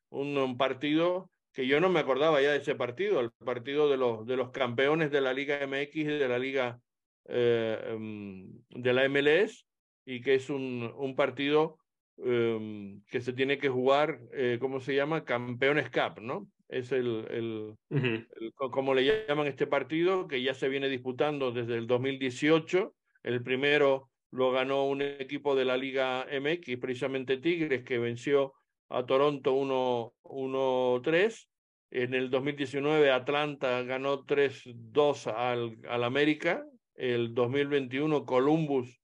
[0.09, 4.27] un, partido que yo no me acordaba ya de ese partido, el partido de los,
[4.27, 6.81] de los campeones de la Liga MX y de la Liga
[7.29, 9.67] eh, em, de la MLS,
[10.05, 11.79] y que es un, un partido
[12.17, 15.25] em, que se tiene que jugar, eh, ¿cómo se llama?
[15.25, 16.49] Campeones Cup, ¿no?
[16.69, 18.07] Es el, el, Ujú.
[18.07, 22.95] el- co- como le llaman este partido, que ya se viene disputando desde el 2018.
[23.23, 28.53] El primero lo ganó un equipo de la Liga MX, precisamente Tigres, que venció
[28.89, 31.49] a Toronto 1 1-3.
[31.91, 36.65] En el 2019 Atlanta ganó 3-2 al, al América.
[36.95, 39.01] El 2021 Columbus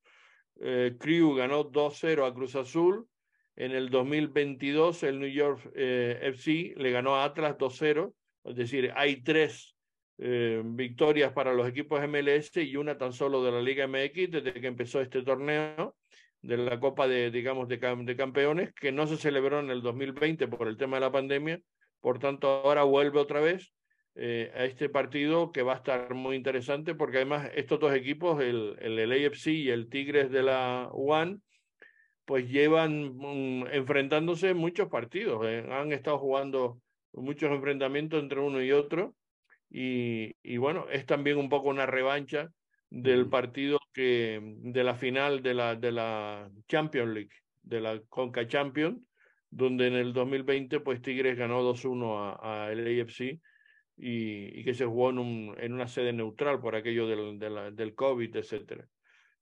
[0.61, 3.07] eh, Crew ganó 2-0 a Cruz Azul.
[3.57, 8.13] En el 2022 el New York eh, FC le ganó a Atlas 2-0.
[8.45, 9.75] Es decir, hay tres
[10.19, 14.55] eh, victorias para los equipos MLS y una tan solo de la Liga MX desde
[14.55, 15.97] que empezó este torneo
[16.41, 20.49] de la Copa de, digamos, de, de Campeones, que no se celebró en el 2020
[20.49, 21.61] por el tema de la pandemia.
[22.01, 23.73] Por tanto, ahora vuelve otra vez
[24.15, 28.43] eh, a este partido que va a estar muy interesante porque además estos dos equipos,
[28.43, 31.39] el, el, AFC y el Tigres de la One,
[32.25, 35.45] pues llevan mm, enfrentándose muchos partidos.
[35.47, 35.67] Eh.
[35.71, 36.81] Han estado jugando
[37.13, 39.15] muchos enfrentamientos entre uno y otro.
[39.71, 42.51] Y, y, bueno, es también un poco una revancha
[42.91, 47.31] del partido que de la final de la de la Champions League,
[47.63, 49.01] de la Conca Champions,
[49.49, 53.41] donde en el 2020 pues Tigres ganó 2-1 a, a, el AFC
[53.97, 58.37] y, que se jugó en, un, en una sede neutral por aquello del, del COVID,
[58.37, 58.87] etcétera.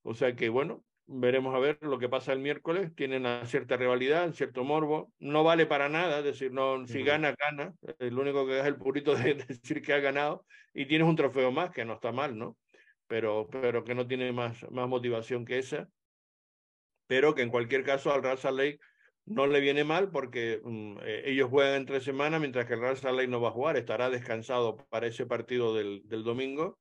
[0.02, 2.94] O sea que, bueno, veremos a ver lo que pasa el miércoles.
[2.94, 5.12] Tienen una cierta rivalidad, cierto morbo.
[5.18, 7.74] No vale para nada, es decir, no, si gana, gana.
[7.98, 11.50] El único que es el purito de decir que ha ganado y tienes un trofeo
[11.50, 12.56] más, que no está mal, ¿no?
[13.08, 15.88] Pero, pero que no tiene más, más motivación que esa.
[17.08, 18.78] Pero que en cualquier caso al Raza Lake
[19.26, 22.96] no le viene mal porque mm, eh, ellos juegan entre semana mientras que el Real
[22.96, 26.78] Salt Lake no va a jugar, estará descansado para ese partido del, del, domingo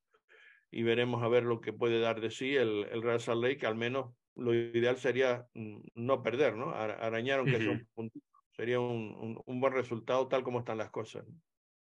[0.72, 3.66] y veremos a ver lo que puede dar de sí el, el Real Salt Lake,
[3.66, 6.72] al menos lo ideal sería mm, no perder, ¿no?
[6.72, 8.26] Arañar aunque sea un puntito.
[8.52, 11.26] Sería un, un, buen resultado tal como están las cosas.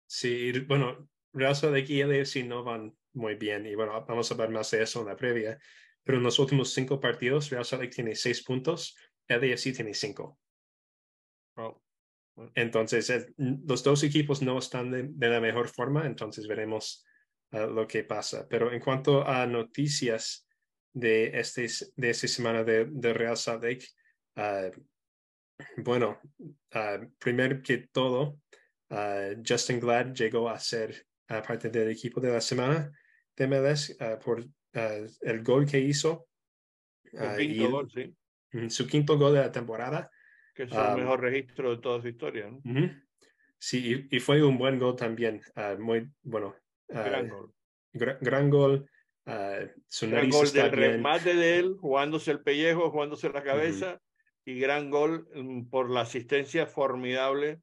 [0.06, 4.36] Sí, bueno, Real Salt Lake y LAFC no van muy bien y bueno, vamos a
[4.36, 5.60] ver más de eso en la previa,
[6.04, 8.96] pero en los últimos cinco partidos Real Salt Lake tiene seis puntos,
[9.28, 10.40] LAFC tiene cinco.
[12.56, 17.06] Entonces, los dos equipos no están de, la mejor forma, entonces veremos
[17.52, 18.48] uh, lo que pasa.
[18.48, 20.48] Pero en cuanto a noticias
[21.00, 23.86] de, este, de esta semana de, de Real Salt Lake,
[24.36, 24.72] uh,
[25.78, 28.40] bueno, uh, primero que todo,
[29.48, 32.92] Justin Glad llegó a ser parte del equipo de la semana
[33.36, 36.28] de MLS por el gol que hizo.
[38.68, 40.10] Su quinto gol de la temporada
[40.60, 42.52] que es el mejor registro de toda su historia.
[43.58, 46.54] Sí, y, fue un buen gol también, ah, muy bueno.
[46.94, 47.54] Ah, gran gol.
[47.94, 48.90] gran gol.
[49.30, 54.02] Uh, su gran gol del remate de él, jugándose el pellejo, jugándose la cabeza,
[54.44, 57.60] y gran gol mm, por la asistencia formidable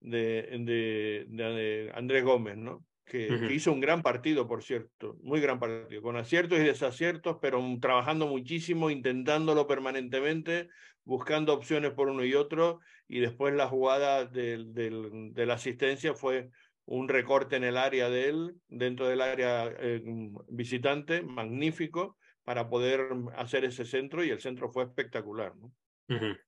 [0.00, 2.84] de, de, de Andrés Gómez, ¿no?
[3.10, 7.60] que, hizo un gran partido, por cierto, muy gran partido, con aciertos y desaciertos, pero
[7.80, 10.68] trabajando muchísimo, intentándolo permanentemente,
[11.04, 16.50] buscando opciones por uno y otro, y después la jugada de la asistencia fue
[16.90, 20.02] un recorte en el área de él, dentro del área eh,
[20.48, 25.54] visitante, magnífico, para poder hacer ese centro, y el centro fue espectacular.
[25.56, 25.72] ¿no?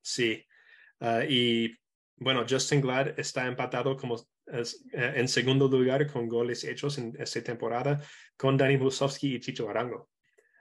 [0.00, 0.44] Sí,
[0.98, 1.72] ah, y
[2.16, 7.40] bueno, Justin Glad está empatado como eh, en segundo lugar con goles hechos en esta
[7.40, 8.00] temporada
[8.36, 10.10] con Dani Musovski y Chicho Arango.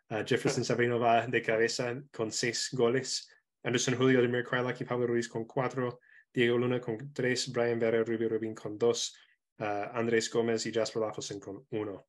[0.09, 3.27] Uh, Jefferson Sabrino va de cabeza con seis goles.
[3.63, 6.01] Anderson Julio, Demir Krylak y Pablo Ruiz con cuatro.
[6.31, 7.51] Diego Luna con tres.
[7.51, 9.15] Brian Vera, Rubio Rubin con dos.
[9.61, 12.07] Uh, Andrés Gómez y Jasper Lafosen con uno.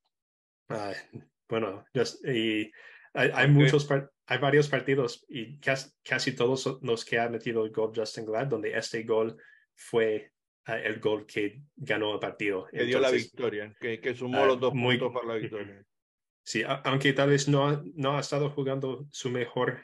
[0.69, 1.85] Uh, bueno,
[2.25, 2.71] y
[3.13, 3.87] hay, hay muchos,
[4.25, 8.47] hay varios partidos y casi, casi, todos los que ha metido el gol Justin Glad,
[8.47, 9.37] donde este gol
[9.75, 10.31] fue
[10.65, 12.65] el gol que ganó el partido.
[12.71, 15.85] Que dio la victoria, que, que sumó los dos puntos para la victoria.
[16.43, 19.79] Sí, aunque tal vez no, no ha estado jugando su mejor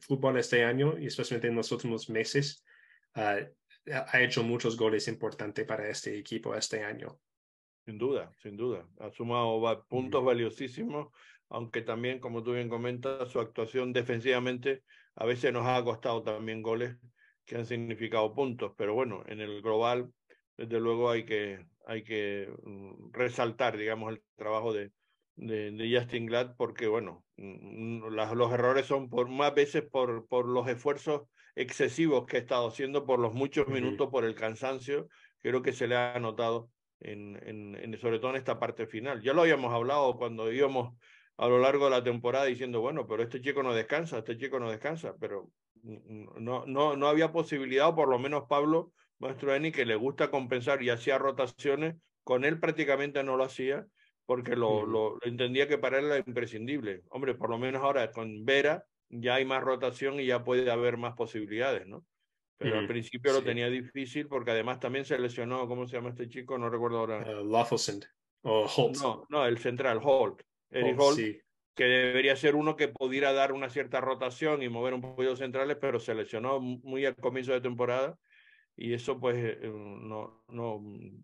[0.00, 2.64] fútbol este año, y especialmente en los últimos meses,
[3.92, 7.18] ha hecho muchos goles importantes para este equipo este año.
[7.84, 8.88] Sin duda, sin duda.
[8.98, 11.08] Ha sumado puntos valiosísimos,
[11.50, 14.82] aunque también, como tú bien comentas, su actuación defensivamente
[15.16, 16.96] a veces nos ha costado también goles
[17.44, 20.10] que han significado puntos, pero bueno, en el global,
[20.56, 24.92] desde luego hay que, hay que mm, resaltar, digamos, el trabajo de,
[25.36, 30.66] de, Justin Glad, porque bueno, mm, los errores son por más veces por, por los
[30.68, 35.08] esfuerzos excesivos que ha estado haciendo, por los muchos minutos, por el cansancio,
[35.42, 39.22] creo que se le ha notado en, en, sobre todo en esta parte final.
[39.22, 40.96] Ya lo habíamos hablado cuando íbamos
[41.36, 44.58] a lo largo de la temporada diciendo, bueno, pero este chico no descansa, este chico
[44.58, 45.50] no descansa, pero
[45.82, 50.82] no, no, no había posibilidad, o por lo menos Pablo Mastroeni, que le gusta compensar
[50.82, 53.86] y hacía rotaciones, con él prácticamente no lo hacía,
[54.26, 57.02] porque lo, lo, entendía que para él era imprescindible.
[57.10, 60.96] Hombre, por lo menos ahora con Vera ya hay más rotación y ya puede haber
[60.96, 62.04] más posibilidades, ¿no?
[62.56, 66.28] Pero al principio lo tenía difícil porque además también se lesionó, ¿cómo se llama este
[66.28, 66.56] chico?
[66.56, 67.42] No recuerdo ahora.
[67.42, 67.54] Uh,
[68.42, 68.96] o Holt.
[69.02, 70.40] No, no, el central, Holt.
[70.70, 71.18] Eric Holt,
[71.74, 75.38] que debería ser uno que pudiera dar una cierta rotación y mover un poquito los
[75.40, 78.16] centrales, pero se lesionó muy al comienzo de temporada
[78.76, 80.80] y eso pues eh, no, no,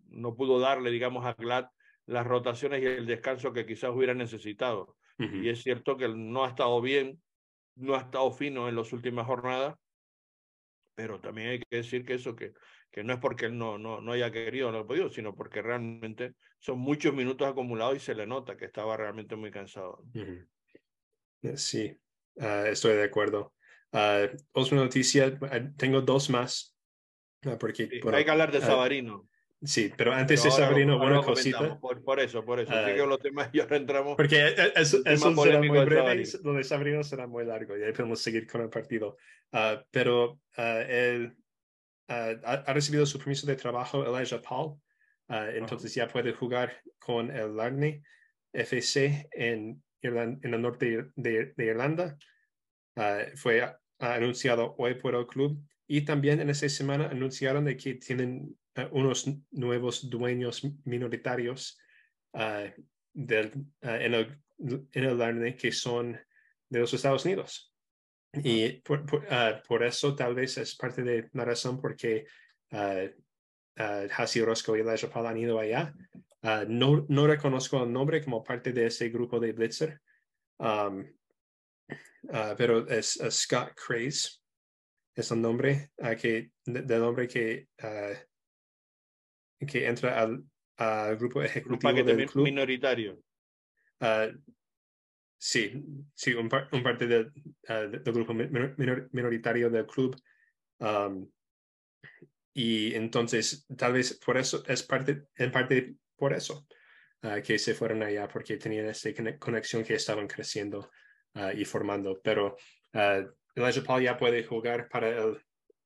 [0.08, 1.66] no pudo darle, digamos, a Glad
[2.06, 4.96] las rotaciones y el descanso que quizás hubiera necesitado.
[5.18, 7.20] Y es cierto que no ha estado bien,
[7.80, 9.76] no ha estado fino en las últimas jornadas,
[10.94, 12.52] pero también hay que decir que eso, que,
[12.90, 15.62] que no es porque él no, no, no haya querido no ha podido, sino porque
[15.62, 20.04] realmente son muchos minutos acumulados y se le nota que estaba realmente muy cansado.
[21.42, 21.96] Eh, sí,
[22.38, 23.54] ah, estoy de acuerdo.
[23.92, 26.76] Uh, otra noticia, ah, tengo dos más.
[27.58, 29.28] porque, hay que hablar de Sabarino.
[29.62, 31.78] Sí, pero antes de Sabrino, una cosita.
[31.78, 32.72] Por, eso, por eso.
[32.72, 34.16] Uh, los temas y ahora entramos.
[34.16, 38.22] Porque eso, eso será muy breve, lo de Sabrino será muy largo y ahí podemos
[38.22, 39.18] seguir con el partido.
[39.52, 41.36] Uh, pero uh, él
[42.08, 44.80] ha, recibido su permiso de trabajo, Elijah Paul.
[45.28, 48.02] entonces ya puede jugar con el Larney
[48.52, 52.16] FC en, en el norte de, de Irlanda.
[53.36, 53.62] fue
[53.98, 58.56] anunciado hoy por el club y también en esa semana anunciaron de que tienen
[58.92, 61.78] unos nuevos dueños minoritarios
[62.34, 62.66] ah,
[63.12, 63.52] del,
[63.82, 64.40] ah, en, el,
[64.92, 65.04] en
[65.44, 66.18] el que son
[66.68, 67.74] de los Estados Unidos.
[68.32, 72.26] Y por, ah, por, eso tal vez es parte de la razón por qué
[73.76, 75.92] Hasi Roscoe y Elijah Paul han ido allá.
[76.68, 80.00] no, no reconozco el nombre como parte de ese grupo de Blitzer,
[80.58, 81.04] um,
[82.56, 84.38] pero es Scott Craze.
[85.16, 87.68] Es el nombre que, del nombre que
[89.66, 90.44] que entra al,
[90.76, 92.44] al grupo ejecutivo del club.
[92.44, 93.22] minoritario.
[94.00, 94.36] Uh,
[95.38, 97.32] sí, sí, un, un parte del,
[97.68, 100.16] uh, del grupo minoritario del club.
[100.78, 101.30] Um,
[102.54, 106.66] y entonces, tal vez por eso, es parte, en parte por eso
[107.22, 110.90] uh, que se fueron allá, porque tenían esa conexión que estaban creciendo
[111.54, 112.20] y formando.
[112.24, 112.56] Pero
[112.92, 115.38] Elijah Paul ya puede jugar para el,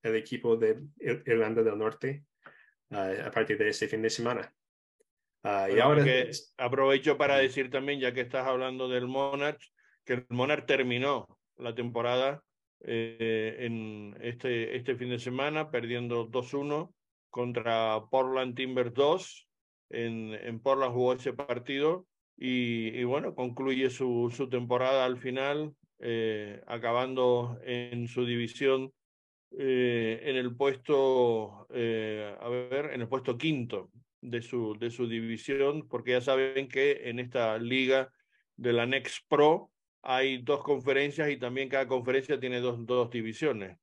[0.02, 2.24] el equipo de Irlanda del Norte
[2.94, 4.52] a partir de ese fin de semana.
[5.42, 6.04] Ah, y ahora
[6.56, 9.60] aprovecho para decir también, ya que estás hablando del Monarch,
[10.04, 11.26] que el Monarch terminó
[11.56, 12.42] la temporada
[12.80, 16.92] eh, en este, este fin de semana perdiendo 2-1
[17.30, 19.48] contra Portland Timbers 2.
[19.90, 25.74] En, en Portland jugó ese partido y, y bueno, concluye su, su temporada al final,
[26.00, 28.92] eh, acabando en su división
[29.56, 33.90] eh, en el puesto, eh, a ver, en el puesto quinto
[34.20, 38.10] de su, de su división, porque ya saben que en esta liga
[38.56, 39.70] de la Next Pro
[40.02, 43.78] hay dos conferencias y también cada conferencia tiene dos, dos divisiones.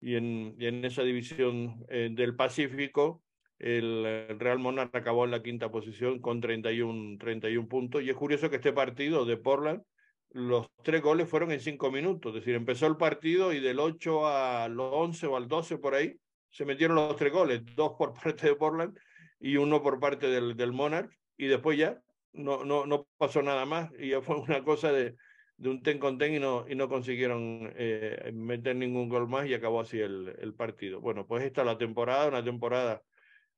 [0.00, 3.22] Y en, en esa división eh, del Pacífico,
[3.58, 8.02] el, Real Monarch acabó en la quinta posición con 31, 31 puntos.
[8.02, 9.82] Y es curioso que este partido de Portland
[10.32, 14.26] los tres goles fueron en cinco minutos, es decir, empezó el partido y del 8
[14.26, 16.16] al 11 o al 12 por ahí
[16.50, 18.98] se metieron los tres goles, dos por parte de Portland
[19.38, 21.10] y uno por parte del, del Monarch.
[21.36, 22.00] Y después ya
[22.32, 23.90] no, no, no pasó nada más.
[23.98, 25.16] Y ya fue una cosa de,
[25.56, 29.46] de un ten con ten y no, y no consiguieron eh, meter ningún gol más
[29.46, 31.00] y acabó así el, el partido.
[31.00, 33.02] Bueno, pues esta es la temporada, una temporada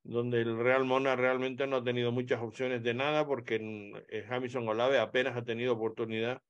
[0.04, 4.68] donde el Real Monarch realmente no ha tenido muchas opciones de nada porque eh, Jamison
[4.68, 6.42] Olave apenas ha tenido oportunidad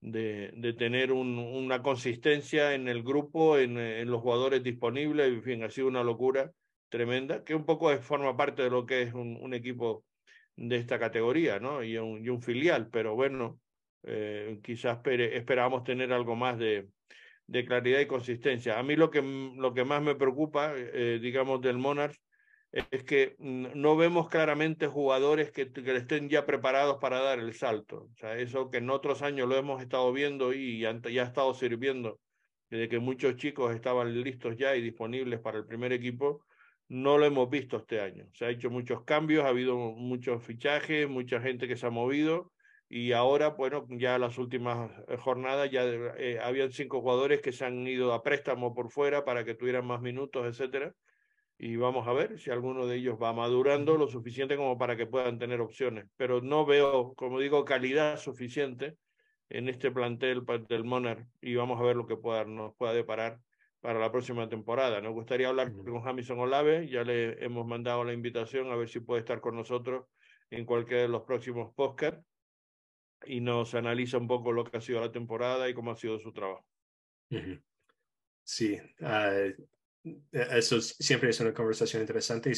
[0.00, 5.62] de, tener un, una consistencia en el grupo, en, en, los jugadores disponibles, en fin,
[5.62, 6.52] ha sido una locura
[6.88, 10.04] tremenda, que un poco es, forma parte de lo que es un, equipo
[10.56, 11.82] de esta categoría, ¿no?
[11.82, 13.60] Y un, filial, pero bueno,
[14.02, 16.88] eh, quizás esperamos tener algo más de,
[17.46, 18.78] de, claridad y consistencia.
[18.78, 22.16] A mí lo que, lo que más me preocupa, eh, digamos, del Monarch
[22.72, 28.08] es que no vemos claramente jugadores que, que, estén ya preparados para dar el salto.
[28.12, 31.52] O sea, eso que en otros años lo hemos estado viendo y ya, ha estado
[31.54, 32.20] sirviendo,
[32.70, 36.44] desde que muchos chicos estaban listos ya y disponibles para el primer equipo,
[36.88, 38.26] no lo hemos visto este año.
[38.34, 42.52] Se ha hecho muchos cambios, ha habido muchos fichajes, mucha gente que se ha movido
[42.88, 47.64] y ahora, bueno, ya las últimas eh, jornadas ya eh, habían cinco jugadores que se
[47.64, 50.94] han ido a préstamo por fuera para que tuvieran más minutos, etcétera
[51.62, 55.06] y vamos a ver si alguno de ellos va madurando lo suficiente como para que
[55.06, 56.06] puedan tener opciones.
[56.16, 58.96] Pero no veo, como digo, calidad suficiente
[59.50, 63.40] en este plantel del Monarch y vamos a ver lo que pueda, nos pueda deparar
[63.80, 65.02] para la próxima temporada.
[65.02, 69.00] Nos gustaría hablar con Jamison Olave, ya le hemos mandado la invitación a ver si
[69.00, 70.06] puede estar con nosotros
[70.48, 72.24] en cualquiera de los próximos podcasts
[73.26, 76.18] y nos analiza un poco lo que ha sido la temporada y cómo ha sido
[76.18, 76.64] su trabajo.
[78.44, 79.62] Sí, uh,
[80.32, 82.52] eso siempre es una conversación interesante,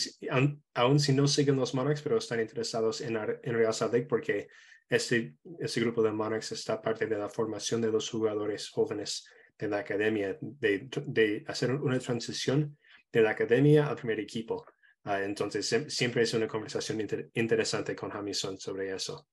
[0.75, 4.49] aún, si no siguen los Monarchs, pero están interesados en, en Real Salt Lake porque
[4.89, 9.27] este, este grupo de Monarchs está parte de la formación de los jugadores jóvenes
[9.59, 12.77] de la academia, de, de hacer una transición
[13.13, 14.65] de la academia al primer equipo.
[15.05, 19.27] Ah, entonces, siempre es una conversación interesante con Jamison sobre eso.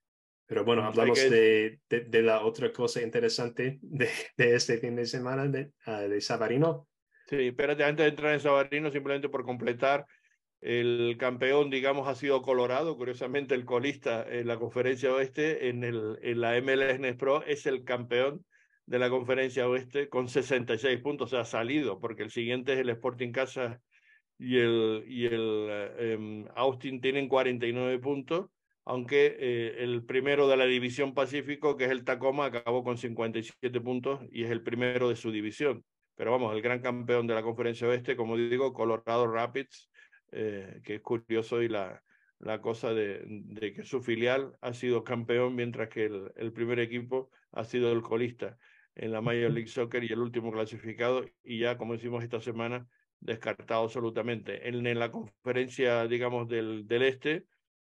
[0.50, 5.48] Pero bueno, hablamos de, de, la otra cosa interesante de, de este fin de semana
[5.48, 6.88] de, uh, de Sabarino.
[7.30, 10.08] Sí, espérate, antes de entrar en Sabarino, simplemente por completar,
[10.62, 16.18] el campeón, digamos, ha sido Colorado, curiosamente el colista en la conferencia oeste, en, el,
[16.24, 18.44] en la MLS Next Pro, es el campeón
[18.88, 22.80] de la conferencia oeste con 66 puntos, o sea, ha salido, porque el siguiente es
[22.80, 23.80] el Sporting Casa
[24.40, 28.48] y el, y el eh, Austin tienen 49 puntos,
[28.86, 33.82] aunque eh, el primero de la división Pacífico, que es el Tacoma, acabó con 57
[33.82, 35.86] puntos y es el primero de su división.
[36.20, 39.90] Pero vamos, el gran campeón de la conferencia oeste, como digo, Colorado Rapids,
[40.34, 42.04] eh, que es curioso y la,
[42.40, 47.30] la cosa de, que su filial ha sido campeón, mientras que el, el primer equipo
[47.54, 48.58] ha sido el colista
[48.96, 52.86] en la Major League Soccer y el último clasificado, y ya, como decimos esta semana,
[53.22, 54.68] descartado absolutamente.
[54.68, 57.46] En, en la conferencia, digamos, del, del este,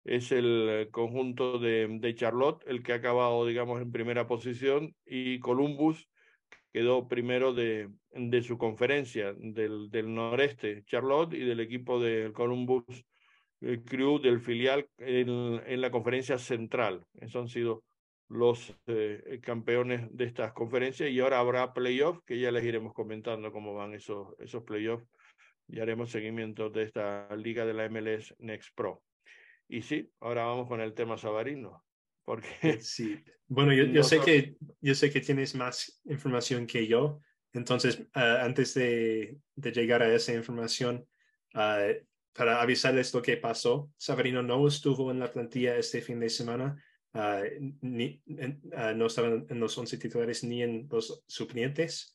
[0.03, 5.39] es el conjunto de, de, Charlotte el que ha acabado, digamos, en primera posición y
[5.41, 6.09] Columbus
[6.75, 7.89] quedó primero de,
[8.41, 12.83] su conferencia del, noreste, Charlotte, y del equipo del Columbus
[13.61, 17.05] el Crew del filial en, en, la conferencia central.
[17.13, 17.85] Esos han sido
[18.27, 23.53] los eh, campeones de estas conferencias y ahora habrá playoffs que ya les iremos comentando
[23.53, 25.07] cómo van esos, esos playoffs
[25.69, 29.01] y haremos seguimiento de esta liga de la MLS Next Pro.
[29.69, 31.84] Y sí, ahora vamos con el tema Sabarino.
[32.25, 32.49] Porque
[32.81, 37.21] sí, bueno, yo, yo sé que yo sé que tienes más información que yo,
[37.53, 41.07] entonces uh, antes de, de, llegar a esa información,
[41.53, 41.93] uh,
[42.33, 46.83] para avisarles lo que pasó, Sabarino no estuvo en la plantilla este fin de semana,
[47.13, 47.43] uh,
[47.81, 52.13] ni, no estaba en los 11 titulares ni en los suplentes.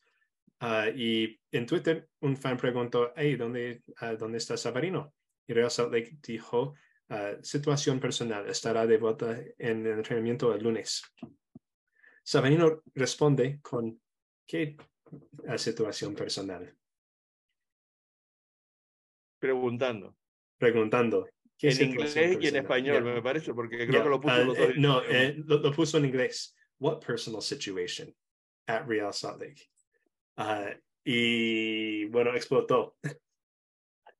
[0.93, 5.11] Y en Twitter un fan preguntó, hey, ¿dónde, uh, ¿dónde está Sabarino?
[5.47, 6.75] Y Real Salt Lake dijo,
[7.11, 11.03] uh, situación personal, estará de vuelta en el entrenamiento el lunes.
[12.23, 13.99] Sabarino responde con,
[14.47, 14.77] ¿qué
[15.57, 16.75] situación personal?
[19.39, 20.15] Preguntando.
[20.57, 21.27] Preguntando.
[21.57, 24.03] ¿qué en inglés y en español, me parece, porque creo yeah.
[24.03, 24.69] que lo puso los dos.
[24.69, 26.55] Eh, no, eh, lo, lo puso en inglés.
[26.79, 28.15] What personal situation
[28.67, 29.69] at Real Salt Lake?
[30.37, 32.97] Uh, y bueno, explotó.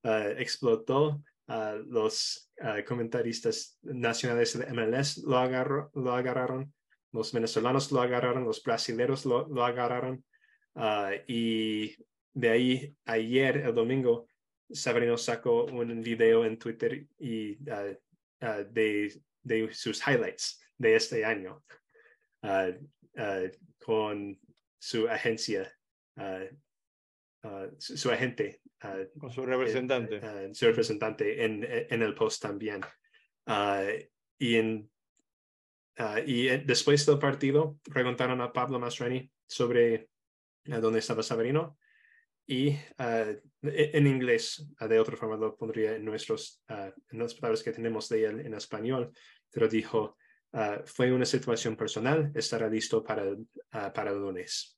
[0.03, 1.23] Uh, explotó.
[1.87, 2.51] Los
[2.87, 6.73] comentaristas nacionales de MLS lo, agarró, lo agarraron,
[7.11, 10.23] los venezolanos lo agarraron, los brasileños lo, agarraron.
[11.27, 11.95] y
[12.33, 14.27] de ahí, ayer, el domingo,
[14.69, 21.63] Sabrino sacó un video en Twitter y, de, de sus highlights de este año
[23.83, 24.39] con
[24.79, 25.71] su agencia
[27.77, 28.61] su, agente.
[28.83, 30.53] Uh, Con su representante.
[30.53, 32.81] su representante en, en el post también.
[34.39, 34.89] y, en,
[36.25, 40.09] y después del partido preguntaron a Pablo Masrani sobre
[40.63, 41.77] dónde estaba Sabarino
[42.47, 47.71] y e, en inglés, de otra forma lo pondría en, nuestros, en las palabras que
[47.71, 49.11] tenemos de él en español,
[49.51, 50.17] pero dijo,
[50.85, 53.25] fue una situación personal, estará listo para,
[53.93, 54.77] para el lunes.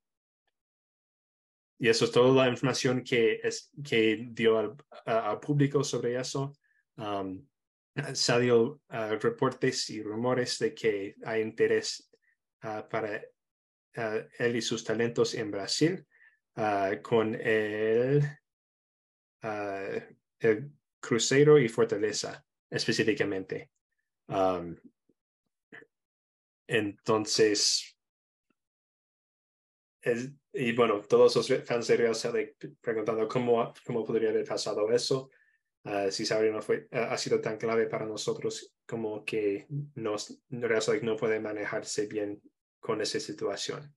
[1.84, 6.54] Y eso es toda la información que, es, que dio al, al público sobre eso.
[6.96, 7.46] Um,
[8.14, 12.10] salió uh, reportes y rumores de que hay interés
[12.64, 13.22] uh, para
[13.98, 16.08] uh, él y sus talentos en Brasil
[17.02, 18.30] con el,
[20.40, 20.72] el
[21.02, 23.72] Cruzeiro y Fortaleza específicamente.
[24.30, 24.74] Um,
[26.66, 27.98] entonces,
[30.54, 35.32] y bueno, todos los fans de Real salen preguntando cómo, cómo podría haber pasado eso.
[35.84, 40.82] Uh, si Sabrina fue, uh, ha sido tan clave para nosotros como que nos, Real
[41.02, 42.40] no puede manejarse bien
[42.80, 43.94] con esa situación.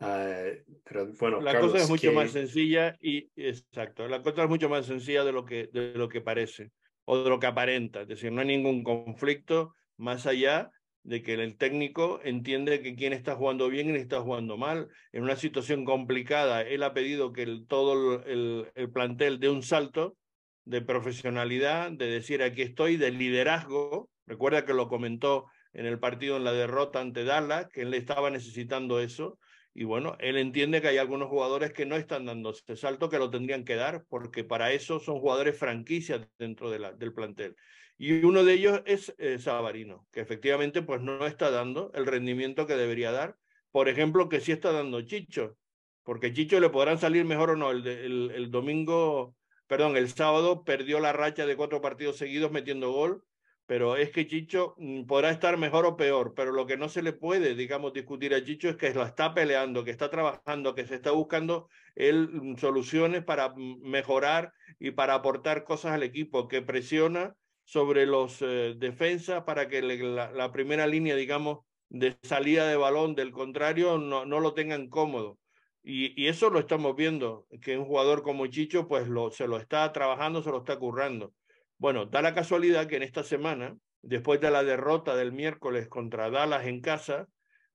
[0.00, 2.14] Uh, pero bueno, la Carlos, cosa es mucho que...
[2.14, 6.08] más sencilla y exacto, la cosa es mucho más sencilla de lo que de lo
[6.08, 6.70] que parece
[7.04, 10.70] o de lo que aparenta, es decir, no hay ningún conflicto más allá
[11.02, 14.88] de que el técnico entiende que quién está jugando bien y quién está jugando mal.
[15.12, 19.62] En una situación complicada, él ha pedido que el, todo el, el, plantel dé un
[19.62, 20.16] salto
[20.64, 24.10] de profesionalidad, de decir aquí estoy, de liderazgo.
[24.26, 28.30] Recuerda que lo comentó en el partido en la derrota ante Dallas, que él estaba
[28.30, 29.38] necesitando eso.
[29.74, 33.18] Y bueno, él entiende que hay algunos jugadores que no están dando ese salto que
[33.18, 37.54] lo tendrían que dar, porque para eso son jugadores franquicias dentro del plantel.
[37.98, 42.66] Y uno de ellos es eh, Sabarino, que efectivamente pues no está dando el rendimiento
[42.66, 43.36] que debería dar.
[43.70, 45.56] Por ejemplo, que sí está dando Chicho,
[46.04, 47.70] porque Chicho le podrán salir mejor o no.
[47.70, 49.34] El, el, el domingo,
[49.66, 53.24] perdón, el sábado perdió la racha de cuatro partidos seguidos metiendo gol
[53.68, 57.02] pero es que Chicho mm, podrá estar mejor o peor, pero lo que no se
[57.02, 60.86] le puede, digamos, discutir a Chicho es que lo está peleando, que está trabajando, que
[60.86, 66.48] se está buscando él mm, soluciones para mm, mejorar y para aportar cosas al equipo,
[66.48, 67.36] que presiona
[67.68, 73.30] sobre los eh, defensas para que la, primera línea, digamos, de salida de balón del
[73.30, 75.38] contrario no, no lo tengan cómodo.
[75.82, 79.58] Y, y, eso lo estamos viendo, que un jugador como Chicho, pues lo, se lo
[79.58, 81.34] está trabajando, se lo está currando.
[81.76, 86.30] Bueno, da la casualidad que en esta semana, después de la derrota del miércoles contra
[86.30, 87.28] Dallas en casa,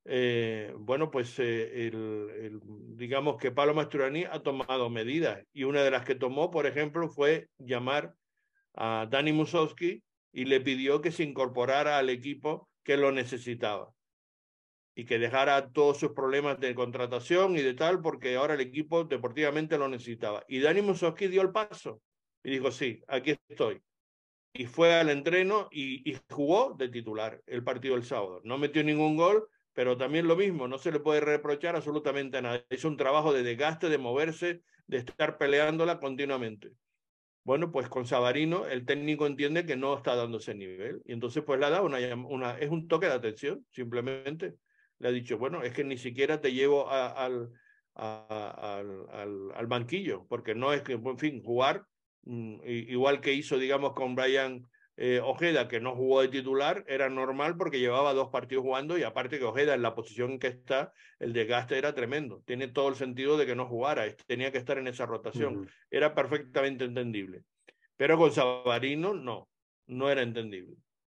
[0.06, 1.91] eh, bueno, pues eh,
[2.96, 7.10] digamos que Pablo Masturani ha tomado medidas y una de las que tomó, por ejemplo,
[7.10, 8.16] fue llamar
[8.76, 13.91] a Dani Musowski y le pidió que se incorporara al equipo que lo necesitaba
[14.95, 19.03] y que dejara todos sus problemas de contratación y de tal, porque ahora el equipo
[19.03, 20.43] deportivamente lo necesitaba.
[20.47, 22.01] Y Dani Musowski dio el paso
[22.43, 23.82] y dijo, sí, aquí estoy
[24.53, 28.39] y fue al entreno y, jugó de titular el partido del sábado.
[28.43, 32.63] No metió ningún gol, pero también lo mismo, no se le puede reprochar absolutamente nada.
[32.69, 36.71] Es un trabajo de desgaste, de moverse, de estar peleándola continuamente.
[37.44, 41.44] Bueno, pues con Sabarino el técnico entiende que no está dando ese nivel y entonces
[41.44, 44.56] pues le ha dado una, una es un toque de atención, simplemente.
[45.00, 47.50] Le ha dicho, bueno, es que ni siquiera te llevo al,
[47.96, 51.86] al, al, al banquillo, porque no es que, en fin, jugar
[52.26, 54.66] Mm, igual que hizo, digamos, con Brian
[54.96, 59.04] eh, Ojeda, que no jugó de titular, era normal porque llevaba dos partidos jugando y
[59.04, 62.44] aparte que Ojeda en la posición en que está, el desgaste era tremendo.
[62.46, 65.68] Tiene todo el sentido de que no jugara, tenía que estar en esa rotación.
[65.89, 67.44] Era perfectamente entendible.
[67.98, 69.50] Pero con Sabarino no,
[69.88, 70.76] no era entendible.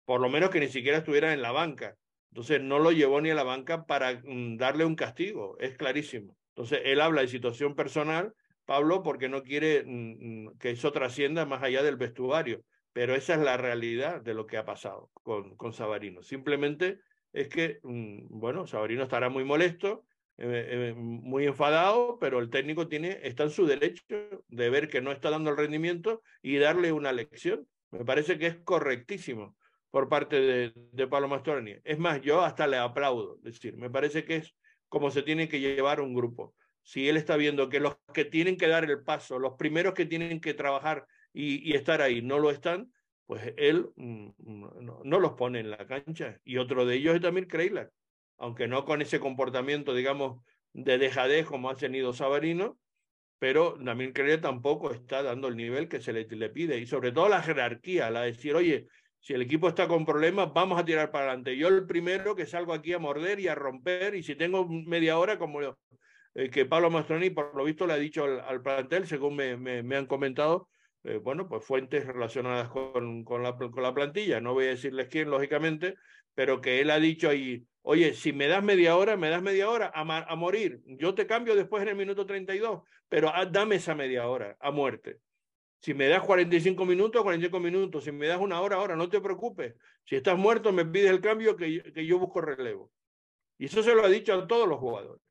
[0.05, 1.95] Por lo menos que ni siquiera estuviera en la banca.
[2.32, 6.36] Entonces no lo llevó ni a la banca para mm, darle un castigo, es clarísimo.
[6.49, 8.34] Entonces él habla de situación personal
[8.65, 12.63] Pablo porque no quiere mm, mm, que eso trascienda más allá del vestuario,
[12.93, 16.21] pero esa es la realidad de lo que ha pasado con, con Sabarino.
[16.23, 16.99] Simplemente
[17.33, 20.05] es que, mm, bueno, Sabarino estará muy molesto,
[20.37, 24.05] eh, eh, muy enfadado, pero el técnico tiene, está en su derecho
[24.47, 27.67] de ver que no está dando el rendimiento y darle una lección.
[27.91, 29.55] Me parece que es correctísimo
[29.91, 31.75] por parte de, de Pablo Mastroeni.
[31.83, 34.55] Es más, yo hasta le aplaudo, es decir, me parece que es
[34.87, 38.57] como se tiene que llevar un grupo si él está viendo que los que tienen
[38.57, 42.51] que dar el paso, los primeros que tienen que trabajar y, estar ahí no lo
[42.51, 42.91] están,
[43.25, 44.29] pues él mm,
[45.03, 46.39] no, los pone en la cancha.
[46.43, 47.91] Y otro de ellos es también Kreilak,
[48.38, 52.77] aunque no con ese comportamiento, digamos, de dejadez como ha tenido Sabarino,
[53.39, 56.77] pero también Kreilak tampoco está dando el nivel que se le, le pide.
[56.77, 58.88] Y sobre todo la jerarquía, la de decir, oye,
[59.23, 61.55] si el equipo está con problemas, vamos a tirar para adelante.
[61.55, 65.17] Yo el primero que salgo aquí a morder y a romper, y si tengo media
[65.17, 69.38] hora, como eh, que Pablo Mastroni, por lo visto, le ha dicho al, plantel, según
[69.38, 70.67] me, me, han comentado,
[71.03, 74.39] eh, bueno, pues fuentes relacionadas con, con, la, con la plantilla.
[74.39, 75.95] No voy a decirles quién, lógicamente,
[76.33, 79.69] pero que él ha dicho ahí, oye, si me das media hora, me das media
[79.69, 80.81] hora a, a morir.
[80.85, 84.71] Yo te cambio después en el minuto 32, pero ah, dame esa media hora a
[84.71, 85.19] muerte.
[85.81, 88.05] Si me das 45 minutos, 45 minutos.
[88.05, 89.75] Si me das una hora, ahora, no te preocupes.
[90.05, 92.89] Si estás muerto, me pides el cambio que, que yo busco relevo.
[93.57, 95.21] Y eso se lo ha dicho a todos los jugadores.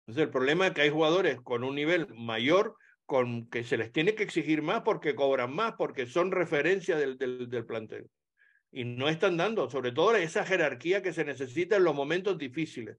[0.00, 2.76] Entonces el problema es que hay jugadores con un nivel mayor
[3.06, 7.18] con que se les tiene que exigir más porque cobran más, porque son referencia del,
[7.18, 8.10] del, plantel.
[8.70, 12.98] Y no están dando, sobre todo esa jerarquía que se necesita en los momentos difíciles.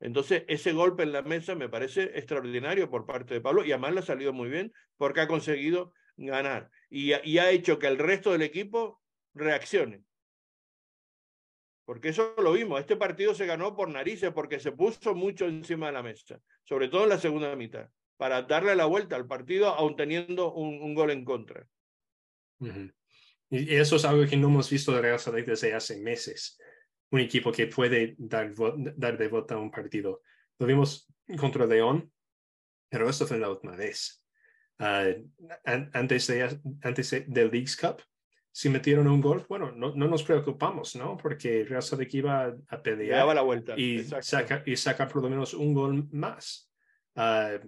[0.00, 3.94] Entonces, ese golpe en la mesa me parece extraordinario por parte de Pablo y además
[3.94, 7.98] le ha salido muy bien porque ha conseguido ganar y, y ha hecho que el
[7.98, 9.00] resto del equipo
[9.34, 10.02] reaccione.
[11.84, 12.80] Porque eso lo vimos.
[12.80, 16.88] Este partido se ganó por narices porque se puso mucho encima de la mesa, sobre
[16.88, 21.10] todo en la segunda mitad, para darle la vuelta al partido aún teniendo un, gol
[21.10, 21.66] en contra.
[23.50, 26.58] Y eso es algo que no hemos visto de Real Madrid desde hace meses.
[27.10, 28.52] Un equipo que puede dar,
[28.96, 30.22] dar de vuelta a un partido.
[30.58, 31.06] Lo vimos
[31.38, 32.10] contra León,
[32.88, 34.24] pero eso fue la última vez.
[34.78, 35.06] Ah,
[35.64, 38.02] antes, de, antes del Leagues Cup,
[38.50, 41.16] si metieron un gol, bueno, no, no nos preocupamos, ¿no?
[41.16, 43.74] Porque Real que iba a pelear Daba la vuelta.
[43.76, 46.70] Y, saca, y saca por lo menos un gol más.
[47.16, 47.58] Uh,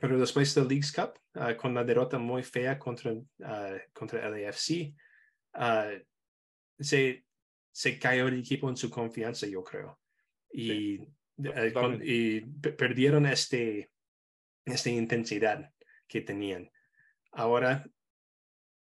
[0.00, 4.46] pero después del Leagues Cup, uh, con la derrota muy fea contra, uh, contra el
[4.46, 4.94] AFC,
[6.78, 7.24] se,
[7.70, 10.00] se cayó el equipo en su confianza, yo creo.
[10.50, 11.00] Y
[12.02, 13.90] y perdieron este,
[14.64, 15.72] esta intensidad
[16.06, 16.70] que tenían.
[17.32, 17.84] Ahora,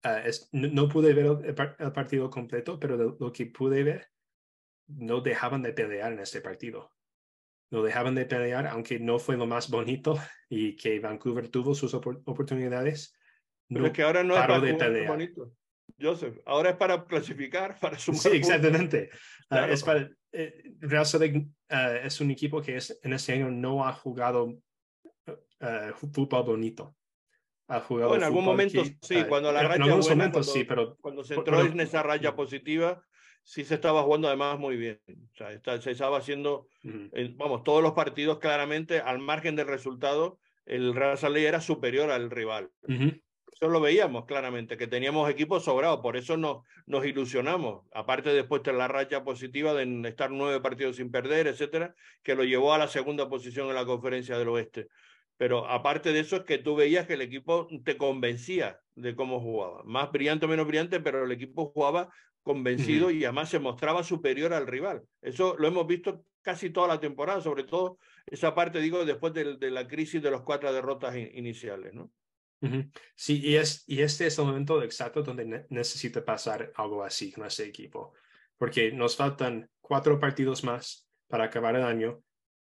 [0.03, 0.23] ah,
[0.53, 4.09] no, pude ver el, partido completo, pero lo, que pude ver,
[4.89, 6.93] no dejaban de pelear en este partido.
[7.71, 10.19] No dejaban de pelear, aunque no fue lo más bonito
[10.49, 13.17] y que Vancouver tuvo sus oportunidades.
[13.69, 15.09] Pero es que ahora no es de pelear.
[15.09, 15.53] bonito.
[16.01, 18.21] Joseph, ahora es para clasificar, para sumar.
[18.21, 19.11] Sí, exactamente.
[19.51, 21.05] Ah, es para, eh, Real
[21.69, 24.59] ah, es un equipo que es, en este año no ha jugado
[25.27, 26.97] uh, fútbol bonito.
[27.69, 31.35] Ha jugado en algún momento sí, cuando la raya en momentos sí, pero cuando se
[31.35, 33.01] entró en esa raya positiva,
[33.43, 35.01] sí se estaba jugando además muy bien.
[35.33, 36.69] O sea, se estaba haciendo,
[37.37, 42.31] vamos, todos los partidos claramente, al margen del resultado, el Real Salé era superior al
[42.31, 42.71] rival.
[42.87, 47.85] Eso lo veíamos claramente, que teníamos equipos sobrados, por eso nos, nos ilusionamos.
[47.93, 52.45] Aparte después de la racha positiva de estar nueve partidos sin perder, etcétera, que lo
[52.45, 54.89] llevó a la segunda posición en la conferencia del oeste.
[55.37, 59.41] Pero aparte de eso es que tú veías que el equipo te convencía de cómo
[59.41, 59.83] jugaba.
[59.85, 62.11] Más brillante o menos brillante, pero el equipo jugaba
[62.43, 65.03] convencido y además se mostraba superior al rival.
[65.21, 69.57] Eso lo hemos visto casi toda la temporada, sobre todo esa parte, digo, después de,
[69.57, 72.11] de la crisis de las cuatro derrotas iniciales, ¿no?
[73.15, 77.47] Sí, y, es, y este es el momento exacto donde necesita pasar algo así con
[77.47, 78.13] ese equipo,
[78.59, 82.23] porque nos faltan cuatro partidos más para acabar el año.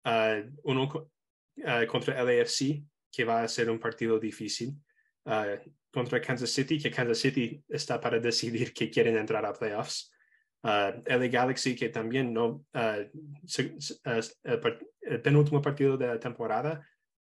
[0.04, 4.74] Ah, uno uh, contra LAFC, que va a ser un partido difícil,
[5.26, 5.58] uh,
[5.92, 10.10] contra Kansas City, que Kansas City está para decidir que quieren entrar a playoffs.
[10.64, 13.10] Uh, LA Galaxy, que también no, el,
[15.22, 16.88] penúltimo partido de la temporada.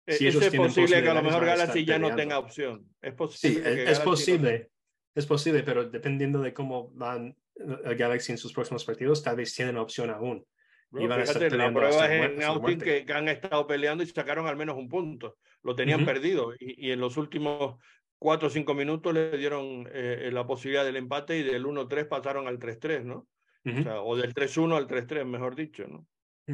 [0.06, 2.88] E, si es posible que a lo mejor Galaxy ya no tenga opción.
[3.02, 3.64] Es posible.
[3.64, 4.72] Sí, es, posible.
[5.14, 9.54] Es posible, pero dependiendo de cómo van el Galaxy en sus próximos partidos, tal vez
[9.54, 10.46] tienen opción aún
[10.92, 14.88] fíjate, la prueba es en Austin que, han estado peleando y sacaron al menos un
[14.88, 15.38] punto.
[15.64, 17.76] Lo tenían perdido y, en los últimos
[18.20, 22.48] cuatro o cinco minutos le dieron eh, la posibilidad del empate y del 1-3 pasaron
[22.48, 23.28] al 3-3, ¿no?
[23.66, 26.08] o, sea, o, del 3-1 al 3-3, mejor dicho, ¿no?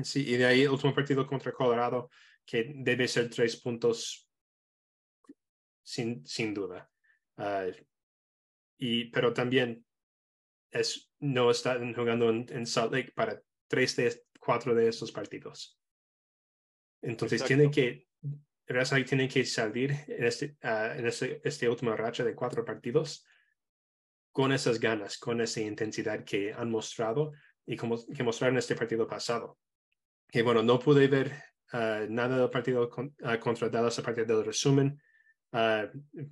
[0.03, 2.09] Sí, y de ahí el último partido contra Colorado,
[2.45, 4.27] que debe ser tres puntos
[5.83, 6.89] sin, sin duda.
[7.37, 7.71] Uh,
[8.77, 9.85] y, pero también
[10.71, 15.79] es, no están jugando en Salt Lake para tres de cuatro de esos partidos.
[17.03, 18.07] Entonces tiene que,
[19.05, 23.25] tiene que salir en, este, uh, último racha de cuatro partidos
[24.31, 27.33] con esas ganas, con esa intensidad que han mostrado
[27.65, 29.57] y como que mostraron este partido pasado.
[30.29, 31.33] Que bueno, no pude ver
[31.73, 34.99] uh, nada del partido uh, contra Dallas a partir del resumen.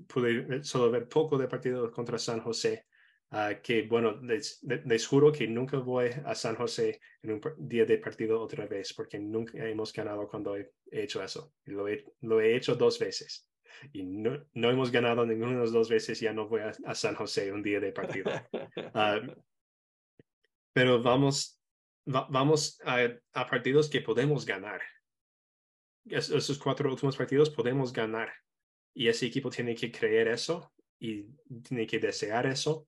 [0.08, 2.88] pude solo ver poco del partido contra San José.
[3.34, 7.86] Ah, que bueno, les, les, juro que nunca voy a San José en un día
[7.86, 11.54] de partido otra vez, porque nunca hemos ganado cuando he hecho eso.
[11.64, 13.48] Lo he, lo he hecho dos veces
[13.94, 17.16] y no, no, hemos ganado ninguna de las dos veces, ya no voy a, San
[17.16, 18.32] José un día de partido.
[18.94, 19.20] Ah,
[20.74, 21.60] pero vamos,
[22.06, 24.82] vamos a, a, partidos que podemos ganar.
[26.06, 28.32] esos cuatro últimos partidos podemos ganar.
[28.94, 31.24] Y ese equipo tiene que creer eso y
[31.64, 32.88] tiene que desear eso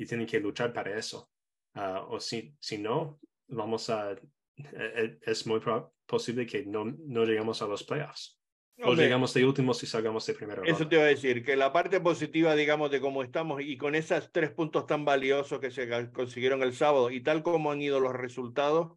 [0.00, 1.30] y tienen que luchar para eso.
[1.74, 4.18] Ah, o si, si no, vamos a, e,
[4.56, 5.60] e, es muy
[6.06, 8.40] posible que no, no lleguemos a los playoffs.
[8.82, 10.64] o llegamos de últimos y salgamos de primero.
[10.64, 13.94] Eso te iba a decir, que la parte positiva, digamos, de cómo estamos y con
[13.94, 18.00] esos tres puntos tan valiosos que se consiguieron el sábado y tal como han ido
[18.00, 18.96] los resultados,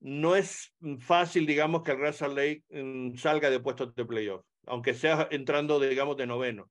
[0.00, 4.46] no es fácil, digamos, que el Real Salt Lake mm, salga de puestos de playoff,
[4.64, 6.70] aunque sea entrando, digamos, de noveno.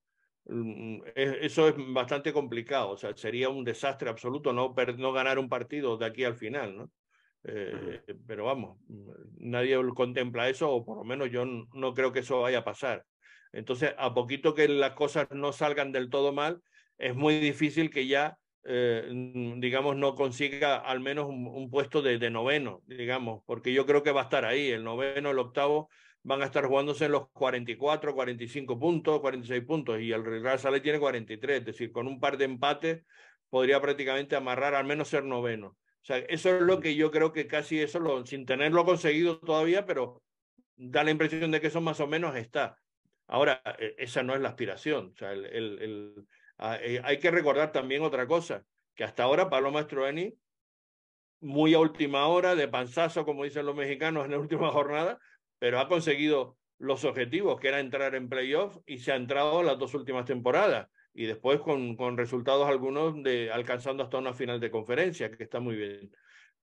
[0.50, 5.50] Mm, eso es bastante complicado, o sea, sería un desastre absoluto no, no ganar un
[5.50, 6.92] partido de aquí al final, ¿no?
[7.44, 12.20] Eh, pero vamos, mm, nadie contempla eso, o por lo menos yo no creo que
[12.20, 13.06] eso vaya a pasar.
[13.52, 16.62] Entonces, a poquito que las cosas no salgan del todo mal,
[16.98, 19.10] es muy difícil que ya, eh,
[19.58, 24.12] digamos, no consiga al menos un, puesto de, de, noveno, digamos, porque yo creo que
[24.12, 25.90] va a estar ahí, el noveno, el octavo,
[26.28, 30.82] van a estar jugándose en los 44, 45 puntos, 46 puntos, y el Real Sale
[30.82, 33.06] tiene 43, es decir, con un par de empates
[33.50, 35.68] podría prácticamente amarrar al menos ser noveno.
[35.68, 39.40] O sea, eso es lo que yo creo que casi eso, lo, sin tenerlo conseguido
[39.40, 40.22] todavía, pero
[40.76, 42.78] da la impresión de que eso más o menos está.
[43.28, 45.14] Ahora, e, esa no es la aspiración.
[45.14, 46.28] O sea, el, el,
[46.82, 48.66] eh, hay que recordar también otra cosa,
[48.96, 50.34] que hasta ahora Pablo Mastroeni,
[51.40, 55.20] muy a última hora, de panzazo, como dicen los mexicanos en la última jornada,
[55.60, 59.80] pero ha conseguido los objetivos, que era entrar en playoff, y se ha entrado las
[59.80, 64.70] dos últimas temporadas, y después con, con resultados algunos de alcanzando hasta una final de
[64.70, 66.12] conferencia, que está muy bien.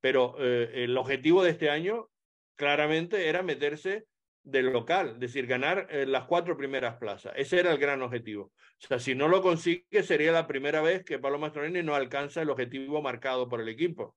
[0.00, 2.08] Pero eh, el objetivo de este año
[2.54, 4.06] claramente era meterse
[4.44, 7.32] del local, es decir, ganar eh, las cuatro primeras plazas.
[7.34, 8.52] Ese era el gran objetivo.
[8.82, 12.42] O sea, si no lo consigue, sería la primera vez que Pablo Mastroeni no alcanza
[12.42, 14.16] el objetivo marcado por el equipo.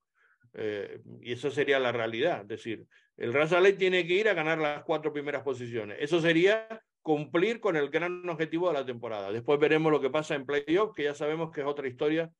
[0.53, 2.41] Eh, y eso sería la realidad.
[2.41, 2.85] Es decir,
[3.17, 5.97] el Real tiene que ir a ganar las cuatro primeras posiciones.
[5.99, 6.67] Eso sería
[7.01, 9.31] cumplir con el gran objetivo de la temporada.
[9.31, 12.31] Después veremos lo que pasa en playoff, que ya sabemos que es otra historia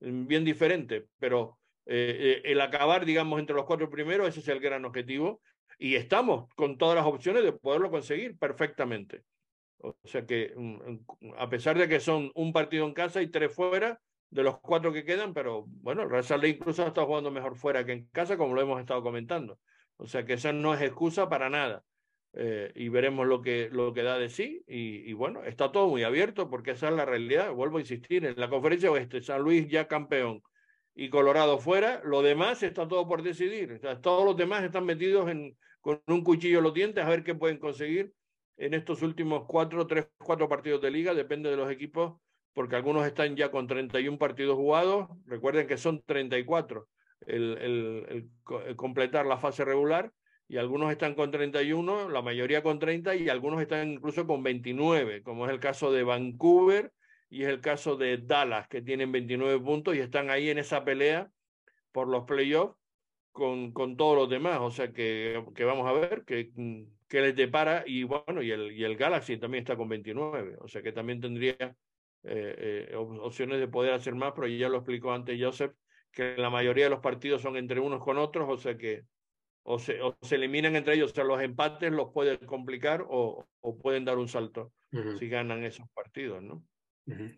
[0.00, 4.60] mm, bien diferente, pero eh, el acabar, digamos, entre los cuatro primeros, ese es el
[4.60, 5.40] gran objetivo
[5.78, 9.22] y estamos con todas las opciones de poderlo conseguir perfectamente.
[9.78, 13.28] O sea que mm, mm, a pesar de que son un partido en casa y
[13.28, 13.98] tres fuera,
[14.30, 18.06] de los cuatro que quedan, pero bueno, Real incluso está jugando mejor fuera que en
[18.12, 19.58] casa, como lo hemos estado comentando.
[20.00, 21.84] O sea que esa no es excusa para nada.
[22.32, 24.64] Eh, y veremos lo que, lo que da de sí.
[24.66, 27.52] Y, bueno, está todo muy abierto porque esa es la realidad.
[27.52, 30.42] Vuelvo a insistir, en la conferencia oeste, San Luis ya campeón
[30.94, 33.80] y Colorado fuera, lo demás está todo por decidir.
[34.02, 35.30] Todos los demás están metidos
[35.80, 38.12] con un cuchillo en los dientes a ver qué pueden conseguir
[38.56, 42.20] en estos últimos cuatro, tres, cuatro partidos de liga, depende de los equipos,
[42.52, 46.86] porque algunos están ya con 31 partidos jugados, recuerden que son 34
[47.26, 48.30] el,
[48.76, 50.12] completar la fase regular,
[50.48, 55.22] y algunos están con 31, la mayoría con 30, y algunos están incluso con 29,
[55.22, 56.92] como es el caso de Vancouver
[57.28, 60.84] y es el caso de Dallas, que tienen 29 puntos y están ahí en esa
[60.84, 61.30] pelea
[61.92, 62.76] por los playoffs
[63.30, 64.58] con, con todos los demás.
[64.60, 66.50] O sea que, que vamos a ver qué
[67.10, 67.84] que les depara.
[67.86, 70.56] Y bueno, y el, y el Galaxy también está con 29.
[70.60, 71.56] O sea que también tendría
[72.22, 75.74] eh, eh, opciones de poder hacer más, pero ya lo explicó antes Joseph,
[76.12, 79.04] que la mayoría de los partidos son entre unos con otros, o sea que
[79.62, 83.46] o se, o se eliminan entre ellos, o sea, los empates los pueden complicar o,
[83.60, 84.72] o pueden dar un salto
[85.18, 86.64] si ganan esos partidos, ¿no?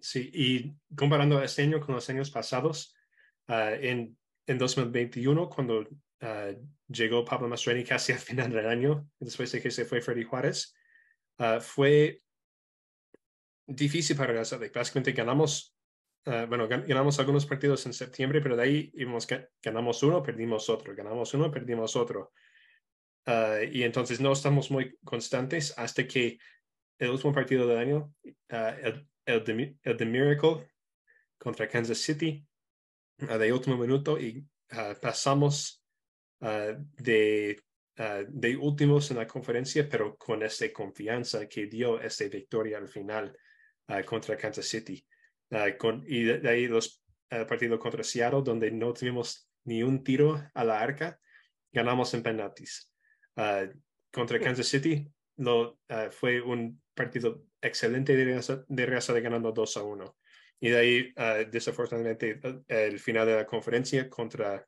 [0.00, 2.94] Sí, y comparando este año con los años pasados,
[3.48, 4.16] uh, en
[4.46, 5.88] en 2021, cuando
[6.20, 6.50] ah,
[6.88, 10.74] llegó Pablo Mastroeni casi al final del año, después de que se fue Freddy Juárez,
[11.38, 12.20] uh, fue
[13.66, 14.42] difícil para la
[14.74, 15.76] Básicamente ganamos,
[16.26, 19.26] uh, bueno, ganamos algunos partidos en septiembre, pero de ahí íbamos,
[19.62, 22.32] ganamos uno, perdimos otro, ganamos uno, perdimos otro.
[23.70, 26.38] y entonces no estamos muy constantes hasta que
[26.98, 28.14] el último partido del año,
[28.48, 30.68] el, el, el de Miracle
[31.38, 32.46] contra Kansas City,
[33.16, 34.44] de último minuto y
[35.00, 35.82] pasamos
[36.40, 37.60] de,
[38.28, 43.36] de últimos en la conferencia, pero con esta confianza que dio esta victoria al final
[44.04, 45.04] contra Kansas City.
[45.78, 47.02] Con, y de, ahí los
[47.48, 51.18] partidos contra Seattle, donde no tuvimos ni un tiro a la arca,
[51.70, 52.90] ganamos en penaltis.
[54.10, 55.78] contra Kansas City lo,
[56.10, 60.16] fue un partido excelente de raza de, raza de ganando 2 a 1.
[60.60, 64.66] Y de ahí, uh, desafortunadamente, el final de la conferencia contra,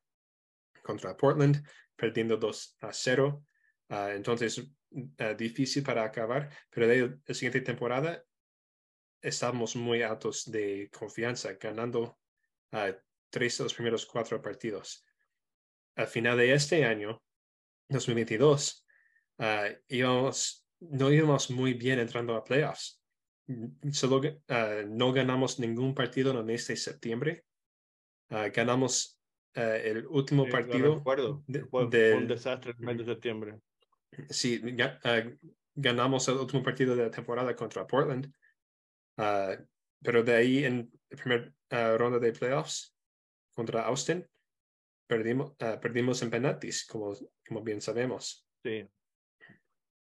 [0.83, 1.65] contra Portland,
[1.95, 3.45] perdiendo 2 a 0.
[3.91, 8.25] Uh, entonces, uh, difícil para acabar, pero de ahí, la siguiente temporada
[9.25, 12.19] estamos muy altos de confianza, ganando
[13.31, 15.05] tres de los primeros cuatro partidos.
[15.97, 17.23] Al final de este año,
[17.89, 18.87] 2022,
[19.89, 23.05] íbamos, no íbamos muy bien entrando a playoffs
[23.93, 27.45] solo ah, no ganamos ningún partido en el mes de septiembre.
[28.31, 29.21] Ah, ganamos
[29.55, 31.03] ah, el último partido.
[31.47, 33.59] De, fue, un desastre el mes de septiembre.
[34.31, 34.63] Sí,
[35.75, 38.33] ganamos el último partido de la temporada contra Portland.
[39.17, 42.97] Pero de ahí en la primera ronda de playoffs
[43.55, 44.27] contra Austin,
[45.07, 47.15] perdimos, perdimos en penaltis, como,
[47.47, 48.47] como bien sabemos.
[48.63, 48.87] Sí.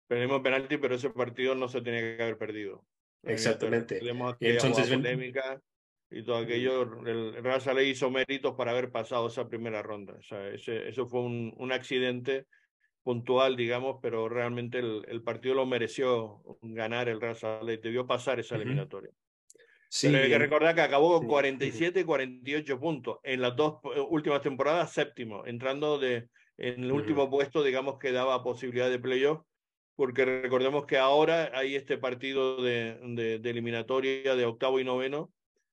[0.08, 2.86] Perdimos penalti, pero ese partido no se tenía que haber perdido.
[3.24, 4.00] Exactamente.
[4.40, 5.62] Y entonces polémica
[6.10, 10.14] y todo aquello, el Raza le hizo méritos para haber pasado esa primera ronda.
[10.14, 12.48] O sea, ese, eso fue un, un accidente
[13.08, 18.38] puntual, digamos, pero realmente el, el, partido lo mereció ganar el Raza le debió pasar
[18.38, 19.12] esa eliminatoria.
[19.88, 23.20] Sí, hay que recordar que acabó con 47 y 48 puntos.
[23.24, 26.28] En las dos eh, últimas temporadas, séptimo, entrando de,
[26.58, 29.40] en el último puesto, digamos, que daba posibilidad de playoff
[29.96, 33.00] porque recordemos que ahora hay este partido de,
[33.40, 35.32] de, eliminatoria de octavo y noveno,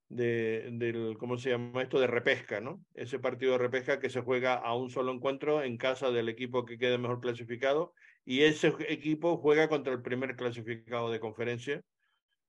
[0.08, 1.98] de, del, ¿cómo se llama esto?
[1.98, 2.84] De repesca, ¿no?
[2.94, 6.64] Ese partido de repesca que se juega a un solo encuentro en casa del equipo
[6.64, 7.94] que quede mejor clasificado
[8.24, 11.82] y ese equipo juega contra el primer clasificado de conferencia.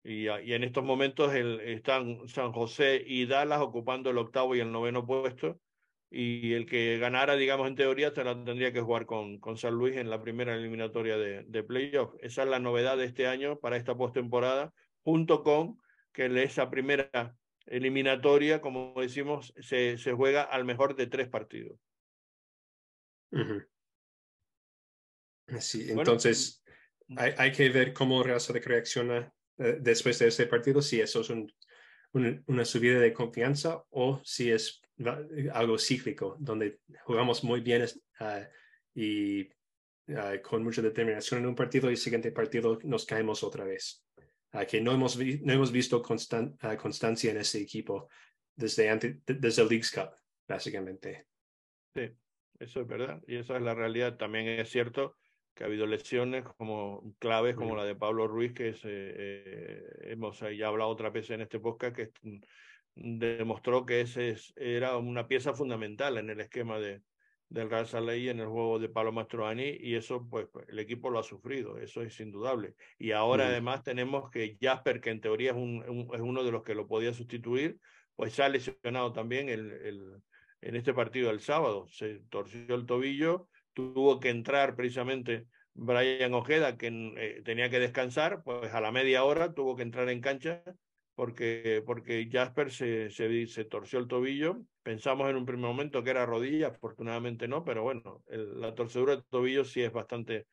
[0.04, 5.06] Y, en estos momentos están San José y Dallas ocupando el octavo y el noveno
[5.06, 5.60] puesto
[6.12, 10.12] y el que ganara, digamos, en teoría, tendría que jugar con, con San Luis en
[10.12, 12.14] la primera eliminatoria de, de playoff.
[12.22, 14.72] Esa es la novedad de este año para esta postemporada,
[15.04, 15.80] junto con
[16.14, 17.36] que esa primera
[17.66, 21.80] eliminatoria, como decimos, se, se juega al mejor de tres partidos.
[25.60, 26.64] Sí, entonces
[27.18, 31.30] hay, hay, que ver cómo Real reacciona eh, después de este partido, si eso es
[31.30, 31.52] un,
[32.48, 34.82] una subida de confianza o si es
[35.54, 37.86] algo cíclico, donde jugamos muy bien
[38.22, 38.26] uh,
[38.94, 39.44] y
[40.08, 44.05] uh, con mucha determinación en un partido y el siguiente partido nos caemos otra vez.
[44.68, 48.08] Que no hemos, no hemos visto constan constancia en ese equipo
[48.56, 50.12] desde, antes, desde el Leagues Cup,
[50.48, 51.28] básicamente.
[51.94, 52.10] Sí,
[52.60, 53.22] eso es verdad.
[53.28, 54.18] Y esa es la realidad.
[54.18, 55.16] También es cierto
[55.54, 60.40] que ha habido lesiones como claves como la de Pablo Ruiz, que es, eh, hemos
[60.40, 62.12] ya hablado otra vez en este podcast, que
[62.96, 67.02] demostró que ese era una pieza fundamental en el esquema de,
[67.50, 71.10] del Real Saley en el juego de Pablo Mastroani y eso pues, pues el equipo
[71.10, 72.76] lo ha sufrido, eso es indudable.
[72.98, 76.64] Y ahora además tenemos que Jasper, que en teoría es, un, es uno de los
[76.64, 77.80] que lo podía sustituir,
[78.16, 80.22] pues se ha lesionado también el, el,
[80.62, 86.78] en este partido del sábado, se torció el tobillo tuvo que entrar precisamente Brian Ojeda,
[86.78, 86.88] que
[87.18, 90.64] eh, tenía que descansar, pues a la media hora tuvo que entrar en cancha
[91.16, 94.62] porque, porque Jasper se, se, torció el tobillo.
[94.84, 99.26] Pensamos en un primer momento que era rodilla, afortunadamente no, pero bueno, la torcedura del
[99.26, 100.46] tobillo sí es bastante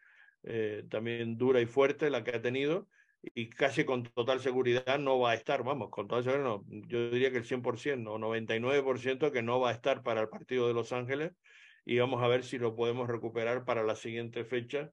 [0.44, 2.88] eh, también dura y fuerte la que ha tenido
[3.34, 7.10] y casi con total seguridad no va a estar, vamos, con total seguridad no, yo
[7.10, 10.74] diría que el 100% o 99% que no va a estar para el partido de
[10.74, 11.32] Los Ángeles
[11.84, 14.90] y vamos a ver si lo podemos recuperar para la siguiente fecha,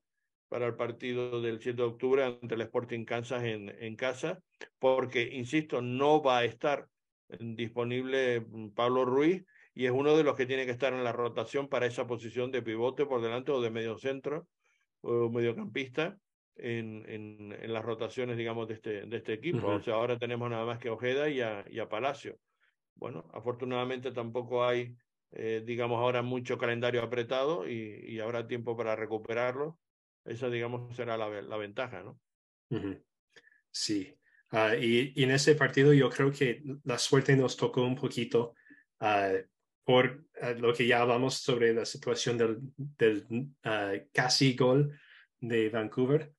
[0.49, 4.39] para el partido del 7 de octubre ante el Sporting Kansas en, en casa,
[4.79, 6.87] porque, insisto, no va a estar
[7.39, 11.11] disponible mm, Pablo Ruiz y es uno de los que tiene que estar en la
[11.11, 14.47] rotación para esa posición de pivote por delante o de medio centro
[15.01, 16.17] o mediocampista
[16.55, 19.67] en, en, en las rotaciones, digamos, de este, de este equipo.
[19.67, 22.37] O sea, ahora tenemos nada más que Ojeda y a, y a Palacio.
[22.95, 24.93] Bueno, afortunadamente tampoco hay
[25.31, 29.77] eh, digamos, ahora mucho calendario apretado y, y, habrá tiempo para recuperarlo.
[30.29, 32.19] Esa, digamos, será la, la ventaja, ¿no?
[33.71, 34.15] Sí.
[34.51, 38.55] Uh, y, y, en ese partido yo creo que la suerte nos tocó un poquito
[38.99, 39.37] uh,
[39.83, 43.51] por uh, lo que ya hablamos sobre la situación del, del
[44.11, 44.99] casi gol
[45.39, 46.33] de Vancouver,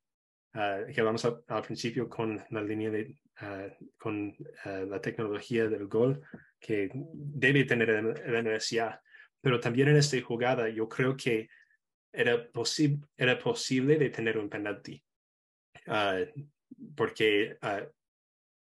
[0.52, 3.16] que hablamos al, principio con la línea de,
[3.96, 6.20] con la tecnología del gol
[6.58, 7.88] que debe tener
[8.28, 9.00] la NSA.
[9.40, 11.48] Pero también en esta jugada yo creo que
[12.12, 12.48] era,
[13.16, 15.02] era posible de tener un penalti.
[15.86, 16.18] Ah,
[16.96, 17.88] porque uh,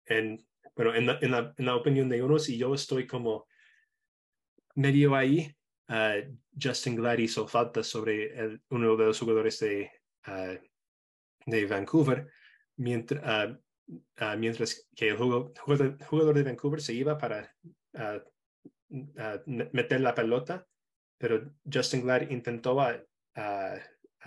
[0.06, 3.46] en, bueno, en, la, en, la, en, la, opinión de unos, y yo estoy como
[4.74, 5.54] medio ahí,
[5.88, 9.90] uh, Justin Glad hizo falta sobre el, uno de los jugadores de,
[11.46, 12.30] de Vancouver,
[12.76, 13.58] mientras,
[14.38, 15.52] mientras que el jugador,
[16.06, 17.54] jugador de Vancouver se iba para
[19.46, 20.66] meter la pelota,
[21.18, 23.02] pero Justin Glad intentó a,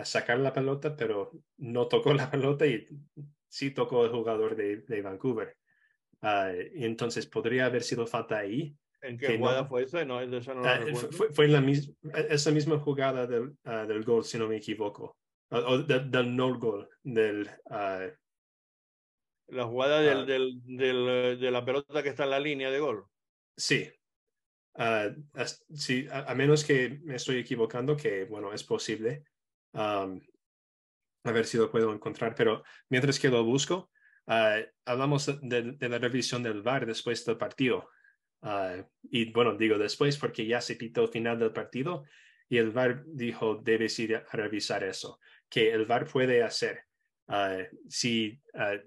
[0.04, 2.86] sacar la pelota, pero no tocó la pelota y
[3.48, 5.56] sí tocó el jugador de, de Vancouver.
[6.74, 8.76] Y entonces podría haber sido falta ahí.
[9.02, 10.04] ¿En qué jugada fue esa?
[10.04, 10.80] No, ah,
[11.32, 11.94] fue, en la misma,
[12.28, 15.16] esa misma jugada del, ah, del gol, si no me equivoco.
[15.50, 17.48] O, del no gol, del,
[19.48, 23.04] la jugada del, del, del, de la pelota que está en la línea de gol.
[23.56, 23.88] Sí.
[24.78, 25.24] Uh,
[25.74, 29.24] sí, a, menos que me estoy equivocando, que bueno, es posible.
[29.72, 30.06] a
[31.24, 33.90] ver si lo puedo encontrar, pero mientras que lo busco,
[34.26, 37.88] uh, hablamos de, la revisión del VAR después del partido.
[38.42, 42.04] Uh, y bueno, digo después porque ya se pitó el final del partido
[42.48, 45.18] y el VAR dijo, debes ir a revisar eso,
[45.48, 46.84] que el VAR puede hacer.
[47.88, 48.38] si,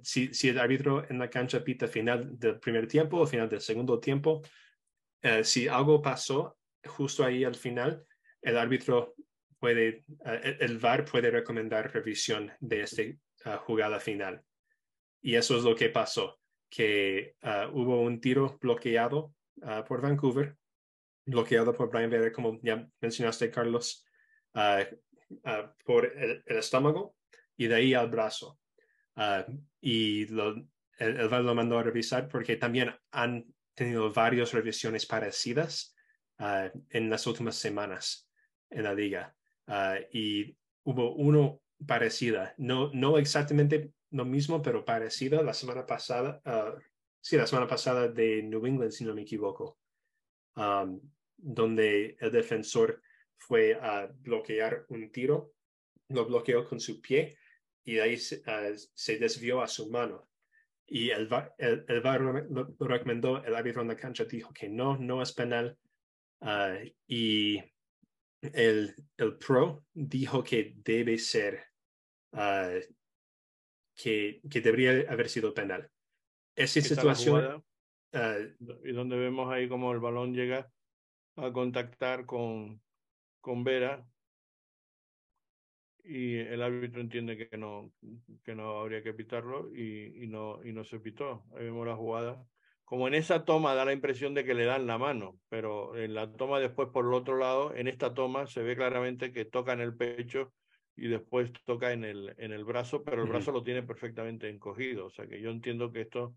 [0.01, 3.59] si, si el árbitro en la cancha pita final del primer tiempo o final del
[3.59, 4.41] segundo tiempo,
[5.21, 8.05] eh, si algo pasó justo ahí al final,
[8.41, 9.15] el árbitro
[9.59, 13.17] puede, eh, el VAR puede recomendar revisión de esta eh,
[13.65, 14.41] jugada final.
[15.21, 16.39] Y eso es lo que pasó,
[16.69, 17.35] que
[17.73, 19.33] hubo un tiro bloqueado
[19.85, 20.55] por Vancouver,
[21.25, 24.05] bloqueado por Brian Vera, como ya mencionaste, Carlos,
[25.83, 27.17] por el, estómago
[27.57, 28.61] y de ahí al brazo.
[29.81, 33.45] y el, el VAR lo mandó a revisar porque también han
[33.79, 35.95] tenido varias revisiones parecidas
[36.39, 38.29] uh, en las últimas semanas
[38.69, 39.33] en la liga.
[39.67, 46.41] Uh, y hubo uno parecida, no, no exactamente lo mismo, pero parecida la semana pasada,
[46.45, 46.77] uh,
[47.21, 49.79] sí, la semana pasada de New England, si no me equivoco,
[50.57, 50.99] um,
[51.37, 53.01] donde el defensor
[53.37, 55.53] fue a bloquear un tiro,
[56.09, 57.37] lo bloqueó con su pie
[57.85, 58.43] y ahí se,
[58.93, 60.28] se desvió a su mano
[60.89, 61.85] y el VAR, el,
[62.49, 65.77] lo, recomendó, el árbitro en la cancha dijo que no, no es penal.
[66.41, 67.61] Uh, y
[68.41, 71.63] el, el pro dijo que debe ser
[72.33, 72.71] ah,
[73.95, 75.89] que, que debería haber sido penal.
[76.55, 77.63] Esa situación...
[78.11, 78.37] Ah,
[78.83, 80.71] y donde vemos ahí como el balón llega
[81.35, 82.81] a contactar con,
[83.39, 84.08] con Vera
[86.09, 87.91] y el árbitro entiende que no,
[88.43, 91.45] que no habría que pitarlo y, y, no, y no se pitó.
[91.55, 92.43] Ahí vemos la jugada.
[92.83, 96.15] Como en esa toma da la impresión de que le dan la mano, pero en
[96.15, 99.73] la toma después por el otro lado, en esta toma se ve claramente que toca
[99.73, 100.51] en el pecho
[100.95, 105.05] y después toca en el, en el brazo, pero el brazo lo tiene perfectamente encogido.
[105.05, 106.35] O sea que yo entiendo que esto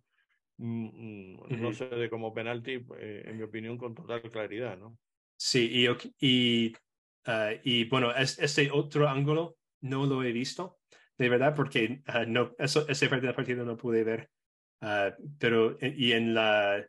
[0.58, 4.98] mm, mm, no se ve como penalti, eh, en mi opinión, con total claridad, ¿no?
[5.38, 5.88] Sí, y,
[6.20, 6.72] y,
[7.24, 10.80] ah, y bueno, este otro ángulo no lo he visto,
[11.18, 14.30] de verdad, porque ah, no, eso, ese parte del partido no pude ver.
[14.80, 16.84] Ah, pero, y en la,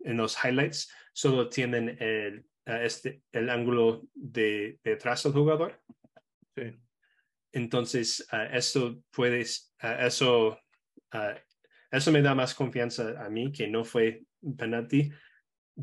[0.00, 5.80] en los highlights solo tienen el, este, el ángulo de detrás del jugador.
[6.56, 6.76] Sí.
[7.52, 10.58] Entonces, eso puedes, eso,
[11.90, 14.22] eso me da más confianza a mí que no fue
[14.56, 15.12] penalti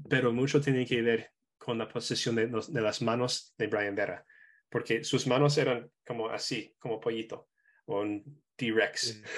[0.09, 4.25] pero mucho tiene que ver con la posesión de, de las manos de Brian Vera,
[4.69, 7.49] porque sus manos eran como así, como pollito,
[7.85, 9.21] o un T-Rex.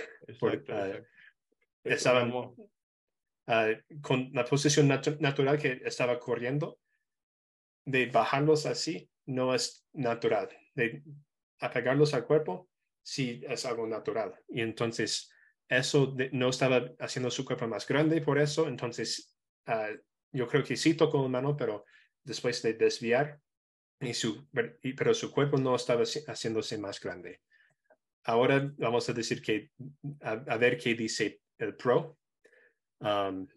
[0.70, 0.94] Ah,
[1.84, 2.32] estaban
[3.48, 6.80] ah, con la posición natural que estaba corriendo,
[7.84, 11.02] de bajarlos así no es natural, de
[11.60, 12.70] apegarlos al cuerpo
[13.02, 14.36] sí es algo natural.
[14.48, 15.32] Y entonces
[15.68, 19.36] eso no estaba haciendo su cuerpo más grande por eso, entonces
[19.68, 19.98] uh,
[20.32, 21.86] yo creo que sí tocó la mano, pero
[22.24, 23.40] después de desviar,
[24.02, 24.48] y su,
[24.96, 27.42] pero su cuerpo no estaba haciéndose más grande.
[28.24, 29.72] Ahora vamos a decir que,
[30.22, 32.18] a, ver qué dice el pro.
[33.00, 33.48] Um,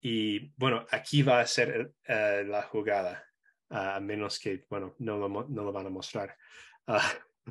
[0.00, 3.24] y bueno, aquí va a ser eh, la jugada,
[3.70, 6.36] a menos que, bueno, no lo, no lo van a mostrar.
[6.86, 7.50] Uh,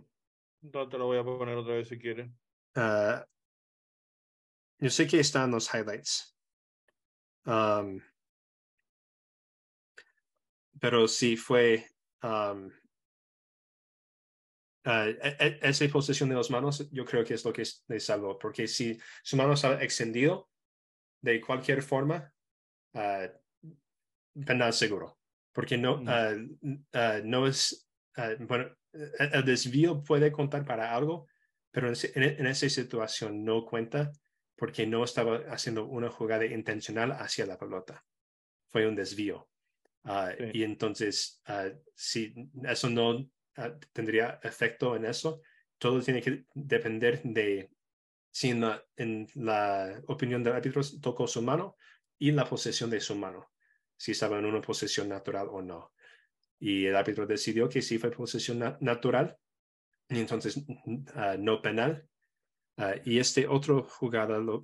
[0.62, 2.38] no te lo voy a poner otra vez si quieren.
[2.76, 3.20] Uh,
[4.78, 6.38] yo sé que están los highlights.
[7.46, 8.00] Um,
[10.84, 11.88] pero sí fue
[12.24, 12.70] um,
[14.86, 15.16] uh,
[15.62, 19.00] esa posición de las manos, yo creo que es lo que le salvó, porque si
[19.24, 20.50] su mano estaba extendido
[21.22, 22.34] de cualquier forma,
[22.96, 23.30] uh,
[24.46, 25.22] penal seguro,
[25.54, 27.90] porque no, uh, no es,
[28.40, 31.30] bueno, el desvío puede contar para algo,
[31.72, 34.12] pero en, en, esa situación no cuenta
[34.58, 38.04] porque no estaba haciendo una jugada intencional hacia la pelota.
[38.68, 39.48] Fue un desvío.
[40.06, 42.34] Ah, y entonces, uh, si
[42.64, 45.42] eso no ah, tendría efecto en eso,
[45.78, 47.72] todo tiene que depender de
[48.30, 51.78] si en la, en la opinión del árbitro tocó su mano
[52.18, 53.52] y la posesión de su mano,
[53.96, 55.94] si estaba en una posesión natural o no.
[56.60, 59.38] Y el árbitro decidió que sí fue posesión natural
[60.10, 60.64] y entonces
[61.40, 62.08] no penal.
[63.04, 64.64] y este otro jugada lo,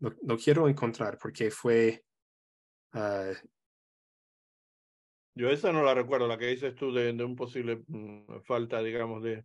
[0.00, 2.04] lo, quiero encontrar porque fue
[5.38, 9.22] yo esa no la recuerdo, la que dices tú de, un posible mm, falta, digamos,
[9.22, 9.44] de,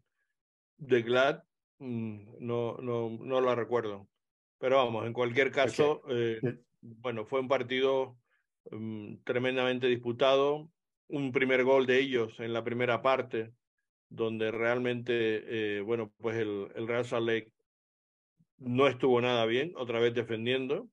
[0.78, 1.44] de Glad,
[1.78, 4.10] mm, no, no, no la recuerdo.
[4.58, 6.42] Pero vamos, en cualquier caso, eh,
[6.82, 8.18] bueno, fue un partido
[8.72, 10.72] mm, tremendamente disputado,
[11.10, 13.54] un primer gol de ellos en la primera parte,
[14.10, 17.52] donde realmente, eh, bueno, pues el, el Real Salt Lake
[18.58, 20.90] no estuvo nada bien, otra vez defendiendo,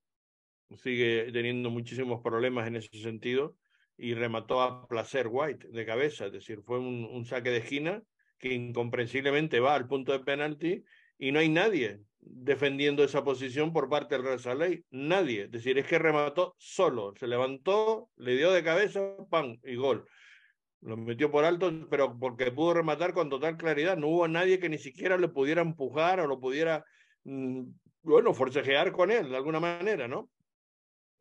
[0.76, 3.56] sigue teniendo muchísimos problemas en ese sentido
[4.00, 8.02] y remató a placer White de cabeza, es decir, fue un, saque de esquina
[8.38, 10.82] que incomprensiblemente va al punto de penalti
[11.18, 15.78] y no hay nadie defendiendo esa posición por parte del Real Ley, nadie, es decir,
[15.78, 19.58] es que remató solo, se levantó, le dio de cabeza, ¡pam!
[19.64, 20.06] y gol.
[20.80, 24.70] Lo metió por alto, pero porque pudo rematar con total claridad, no hubo nadie que
[24.70, 26.84] ni siquiera le pudiera empujar o lo pudiera,
[27.24, 27.64] mm,
[28.02, 30.30] bueno, forcejear con él de alguna manera, ¿no?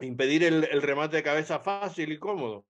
[0.01, 2.65] Impedir el, remate de cabeza fácil y cómodo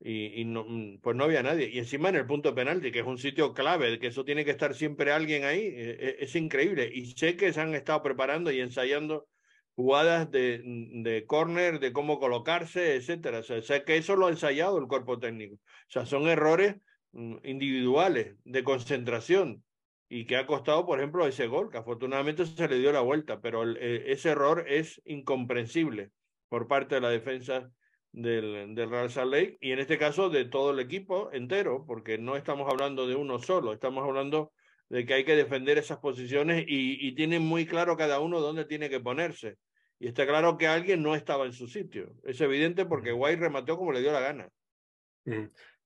[0.00, 1.68] y, no, mm, pues no había nadie.
[1.68, 4.44] Y encima en el punto de penalti, que es un sitio clave, que eso tiene
[4.44, 6.88] que estar siempre alguien ahí, e, e, es, increíble.
[6.92, 9.26] Y sé que se han estado preparando y ensayando
[9.74, 13.40] jugadas de, mm, de córner, de cómo colocarse, etcétera.
[13.40, 15.56] O sea, sé que eso lo ha ensayado el cuerpo técnico.
[15.56, 16.76] O sea, son errores
[17.12, 19.64] mm, individuales, de concentración,
[20.08, 23.40] y que ha costado, por ejemplo, ese gol, que afortunadamente se le dio la vuelta,
[23.40, 26.10] pero e, ese error es incomprensible
[26.48, 27.70] por parte de la defensa
[28.12, 32.18] del, del Real Salt Lake y en este caso de todo el equipo entero, porque
[32.18, 34.52] no estamos hablando de uno solo, estamos hablando
[34.88, 38.64] de que hay que defender esas posiciones y, y tienen muy claro cada uno dónde
[38.64, 39.56] tiene que ponerse.
[40.00, 42.14] Y está claro que alguien no estaba en su sitio.
[42.24, 44.48] Es evidente porque White remató como le dio la gana.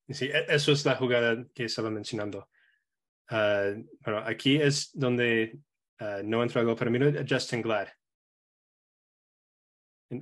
[0.09, 2.49] Sí, e, eso es la jugada que estaba mencionando.
[3.29, 5.57] bueno, aquí es donde
[6.23, 7.87] no entregó permiso Justin Glad.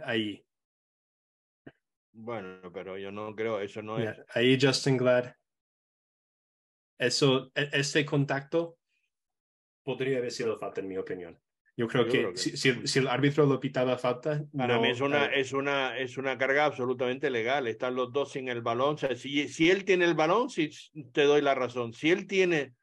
[0.03, 0.45] Ahí.
[2.13, 4.17] Bueno, pero yo no creo, eso no es.
[4.33, 5.33] Ahí Justin Glad.
[6.99, 8.77] Eso, e, este contacto
[9.83, 11.39] podría haber sido falta, en mi opinión.
[11.77, 14.43] Yo creo, que, Si, si, el árbitro lo pitaba falta.
[14.55, 17.65] Para mí es una, es, una, es una carga absolutamente legal.
[17.65, 18.95] Están los dos sin el balón.
[18.95, 20.69] O sea, si, si él tiene el balón, si
[21.11, 21.93] te doy la razón.
[21.93, 22.75] Si él tiene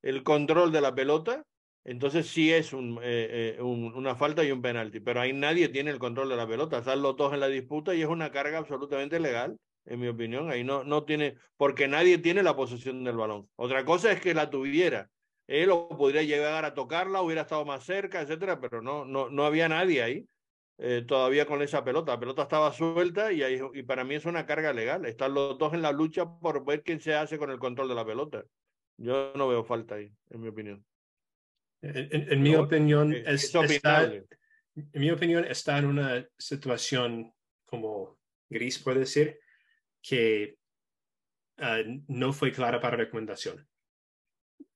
[0.00, 1.44] el control de la pelota,
[1.86, 4.98] entonces sí es eh, eh, un, una falta y un penalti.
[5.00, 6.78] Pero ahí nadie tiene el control de la pelota.
[6.78, 10.50] Están los dos en la disputa y es una carga absolutamente legal, en mi opinión.
[10.50, 13.48] Ahí no, no tiene, porque nadie tiene la posesión del balón.
[13.54, 15.08] Otra cosa es que la tuviera
[15.46, 19.44] él o podría llegar a tocarla, hubiera estado más cerca, etcétera, pero no, no, no
[19.44, 20.28] había nadie ahí
[20.78, 22.12] eh, todavía con esa pelota.
[22.12, 25.06] La pelota estaba suelta y, ahí, y para mí es una carga legal.
[25.06, 27.94] Están los dos en la lucha por ver quién se hace con el control de
[27.94, 28.44] la pelota.
[28.96, 30.84] Yo no veo falta ahí, en mi opinión.
[31.82, 34.26] En, mi opinión, eh, es, está, en
[34.94, 37.32] mi opinión, está en una situación
[37.64, 38.18] como
[38.48, 39.38] gris, puede decir,
[40.02, 40.58] que
[41.58, 43.66] ah, no fue clara para recomendación.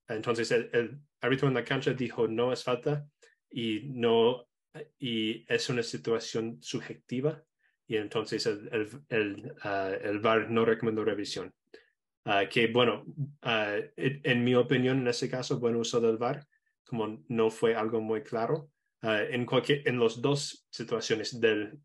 [0.09, 3.07] Entonces el, árbitro en la cancha dijo no es falta
[3.51, 4.49] y no
[4.99, 7.45] y es una situación subjetiva
[7.87, 11.53] y entonces el, el, el, ah, VAR no recomendó revisión.
[12.25, 16.47] Uh, que bueno, uh, en mi opinión en ese caso, buen uso del VAR,
[16.91, 18.69] como no fue algo muy claro,
[19.01, 21.79] en, cualquier, en las dos situaciones del...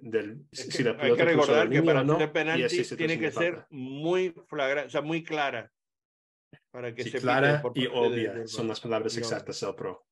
[0.00, 4.32] del si la hay que recordar que para no hacer penalti tiene que ser muy
[4.46, 5.70] flagrante, o sea, muy clara
[6.70, 10.06] para que se clara y obvia son las palabras exactas del pro.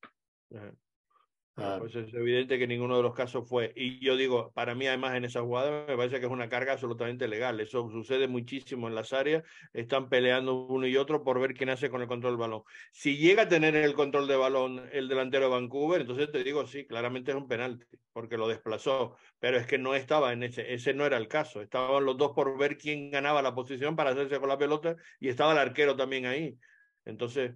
[1.57, 3.73] Ah, pues es evidente que ninguno de los casos fue.
[3.75, 6.73] Y yo digo, para mí además en esa jugada me parece que es una carga
[6.73, 7.59] absolutamente legal.
[7.59, 9.43] Eso sucede muchísimo en las áreas.
[9.73, 12.63] Están peleando uno y otro por ver quién hace con el control del balón.
[12.91, 16.65] Si llega a tener el control de balón el delantero de Vancouver, entonces te digo,
[16.65, 19.17] sí, claramente es un penalti, porque lo desplazó.
[19.39, 21.61] Pero es que no estaba en ese, ese no era el caso.
[21.61, 25.27] Estaban los dos por ver quién ganaba la posición para hacerse con la pelota y
[25.27, 26.57] estaba el arquero también ahí.
[27.03, 27.55] Entonces,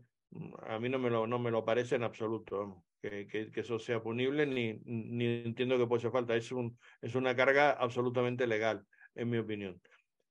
[0.67, 4.45] a mí no me lo, no me lo parece en absoluto que, eso sea punible,
[4.45, 6.35] ni, ni entiendo que puede ser falta.
[6.35, 8.85] Es, un, es una carga absolutamente legal,
[9.15, 9.81] en mi opinión.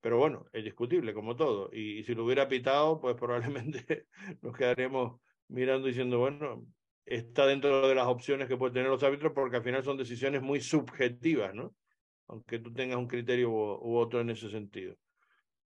[0.01, 1.71] Pero bueno, es discutible, como todo.
[1.73, 4.07] Y, si lo hubiera pitado, pues probablemente
[4.43, 6.67] nos quedaríamos mirando diciendo, bueno,
[7.07, 10.43] está dentro de las opciones que pueden tener los árbitros, porque al final son decisiones
[10.43, 11.75] muy subjetivas, ¿no?
[12.29, 14.97] Aunque tú tengas un criterio u otro en ese sentido.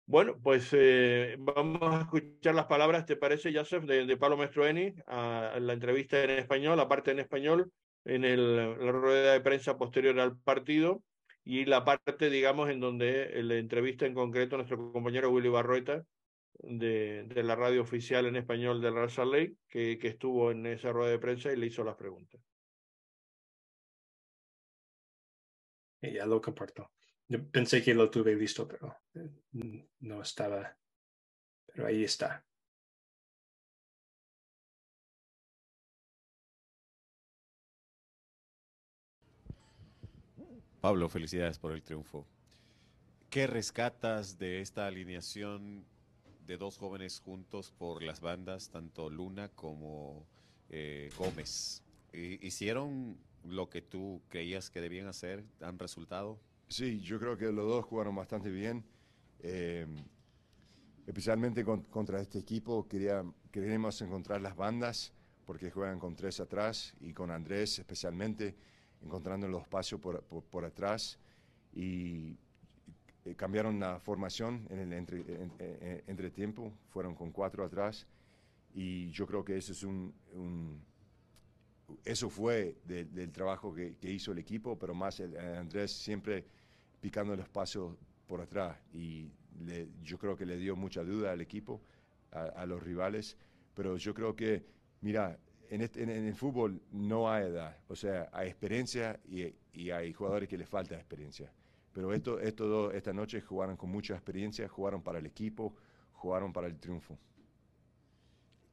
[0.08, 4.38] Bueno, pues eh, vamos a escuchar las palabras, ¿te parece, Joseph, de, de Pablo
[5.08, 7.72] a, la entrevista en español, la parte en español,
[8.04, 11.04] en el, la rueda de prensa posterior al partido,
[11.44, 16.04] y la parte, digamos, en donde la entrevista en concreto a nuestro compañero Willy Barroeta,
[16.60, 21.20] de, la radio oficial en español de Lake, que, que estuvo en esa rueda de
[21.20, 22.42] prensa y le hizo las preguntas.
[26.02, 26.95] Ya lo comparto.
[27.28, 30.78] Yo pensé que lo tuve listo, pero eh, no estaba.
[31.66, 32.46] Pero ahí está.
[40.82, 42.28] Pablo, felicidades por el triunfo.
[43.32, 45.84] ¿Qué rescatas de esta alineación
[46.46, 50.28] de dos jóvenes juntos por las bandas, tanto Luna como
[50.70, 51.84] eh, Gómez?
[52.14, 55.44] ¿Hicieron lo que tú creías que debían hacer?
[55.60, 56.40] ¿Han resultado?
[56.68, 58.84] Sí, yo creo que los dos jugaron bastante bien.
[59.40, 59.86] Eh,
[61.06, 65.14] especialmente contra este equipo quería, queremos encontrar las bandas
[65.46, 68.56] porque juegan con tres atrás y con Andrés especialmente
[69.04, 71.20] encontrando los espacios por, atrás
[71.74, 72.38] y
[73.24, 75.24] eh, cambiaron la formación en el entre,
[76.08, 78.08] entre, tiempo, fueron con cuatro atrás
[78.74, 80.14] y yo creo que eso es un,
[82.04, 86.46] eso fue del trabajo que, hizo el equipo, pero más el, Andrés siempre
[87.00, 87.98] picando el espacio
[88.28, 89.30] por atrás y
[90.04, 91.82] yo creo que le dio mucha duda al equipo,
[92.32, 93.38] a, los rivales,
[93.74, 94.66] pero yo creo que,
[95.02, 95.40] mira,
[95.70, 100.50] este, en, el fútbol no hay edad, o sea, hay experiencia y, y hay jugadores
[100.50, 101.52] que les falta experiencia.
[101.94, 105.74] Pero esto, esto, esta noche jugaron con mucha experiencia, jugaron para el equipo,
[106.12, 107.18] jugaron para el triunfo.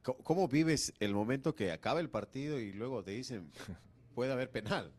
[0.03, 3.51] ¿Cómo vives el momento que acaba el partido y luego te dicen,
[4.15, 4.93] puede haber penal?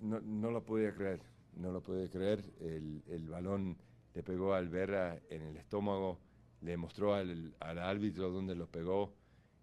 [0.00, 1.20] No, no lo podía creer
[1.56, 3.76] no lo puede creer, el, balón
[4.14, 6.20] le pegó al Alberra en el estómago,
[6.60, 9.14] le mostró al, al árbitro dónde lo pegó,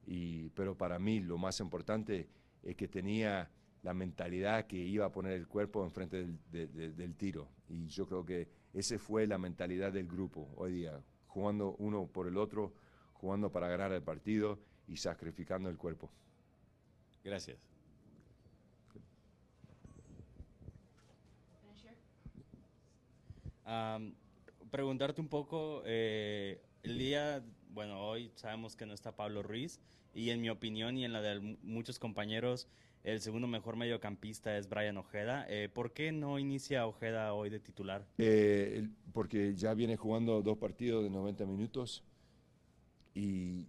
[0.05, 2.29] y, pero para mí lo más importante
[2.61, 3.49] es que tenía
[3.83, 7.49] la mentalidad que iba a poner el cuerpo enfrente del, del tiro.
[7.67, 12.27] Y yo creo que esa fue la mentalidad del grupo hoy día, jugando uno por
[12.27, 12.73] el otro,
[13.23, 16.11] jugando para ganar el partido y sacrificando el cuerpo.
[17.23, 17.57] Gracias.
[24.69, 29.79] preguntarte un poco, eh, el día, bueno, hoy sabemos que no está Pablo Ruiz
[30.13, 32.67] y en mi opinión y en la de muchos compañeros,
[33.05, 35.45] el segundo mejor mediocampista es Brian Ojeda.
[35.47, 38.05] Eh, ¿Por qué no inicia Ojeda hoy de titular?
[38.17, 42.03] Eh, porque ya viene jugando dos partidos de 90 minutos
[43.13, 43.67] y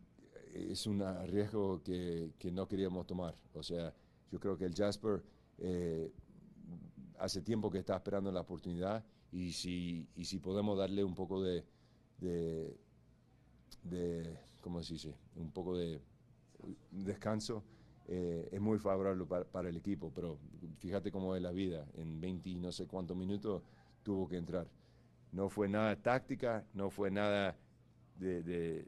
[0.53, 3.35] es un riesgo que, que no queríamos tomar.
[3.55, 3.93] O sea,
[4.31, 5.23] yo creo que el Jasper
[5.59, 6.13] eh,
[7.19, 11.43] hace tiempo que está esperando la oportunidad y si, y si podemos darle un poco
[11.43, 11.65] de,
[12.19, 12.77] de,
[13.83, 15.15] de ¿cómo se dice?
[15.37, 16.01] Un poco de
[16.91, 17.63] descanso
[18.07, 20.39] eh, es muy favorable para, el equipo, pero
[20.79, 23.63] fíjate cómo es la vida, en 20 y no sé cuántos minutos
[24.03, 24.67] tuvo que entrar.
[25.33, 27.57] No fue nada táctica, no fue nada
[28.19, 28.87] de,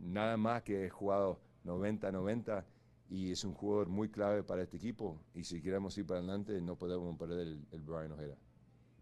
[0.00, 2.64] nada más que jugado 90-90
[3.08, 6.60] y es un jugador muy clave para este equipo y si queremos ir para adelante
[6.60, 8.36] no podemos perder el, el Brian Ojeda.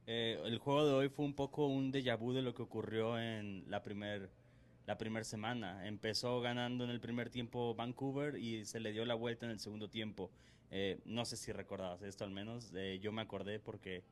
[0.06, 3.18] Eh, el juego de hoy fue un poco un déjà vu de lo que ocurrió
[3.18, 4.28] en la primera
[4.86, 5.86] la primera semana.
[5.86, 9.58] Empezó ganando en el primer tiempo Vancouver y se le dio la vuelta en el
[9.58, 10.30] segundo tiempo.
[10.70, 12.72] Eh, no sé si recordabas esto al menos.
[12.74, 14.04] Eh, yo me acordé porque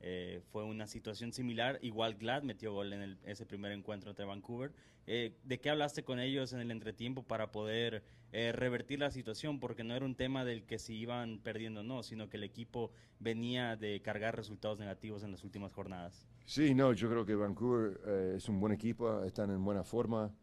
[0.00, 1.78] eh, fue una situación similar.
[1.82, 4.72] Igual Glad metió gol en ese primer encuentro entre Vancouver.
[5.06, 9.58] ¿De qué hablaste con ellos en el entretiempo para poder revertir la situación?
[9.58, 12.44] Porque no era un tema del que si iban perdiendo o no, sino que el
[12.44, 16.28] equipo venía de cargar resultados negativos en las últimas jornadas.
[16.44, 20.34] Sí, no, yo creo que Vancouver eh, es un buen equipo, están en buena forma,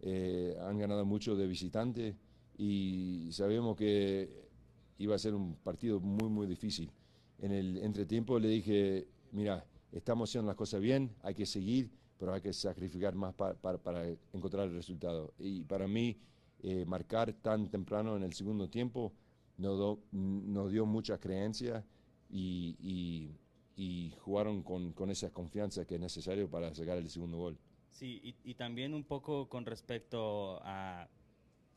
[0.00, 2.16] eh, han ganado mucho de visitante
[2.56, 4.48] y sabemos que
[4.96, 6.90] iba a ser un partido muy, muy difícil.
[7.40, 12.32] En el entretiempo le dije, mira, estamos haciendo las cosas bien, hay que seguir, pero
[12.32, 15.32] hay que sacrificar más para encontrar el resultado.
[15.38, 16.18] Y para mí,
[16.62, 19.12] eh, marcar tan temprano en el segundo tiempo
[19.56, 21.84] nos, nos dio mucha creencia
[22.28, 23.34] y
[23.80, 27.58] y jugaron con, con, esa confianza que es necesario para sacar el segundo gol.
[27.88, 31.08] Sí, y, y también un poco con respecto a,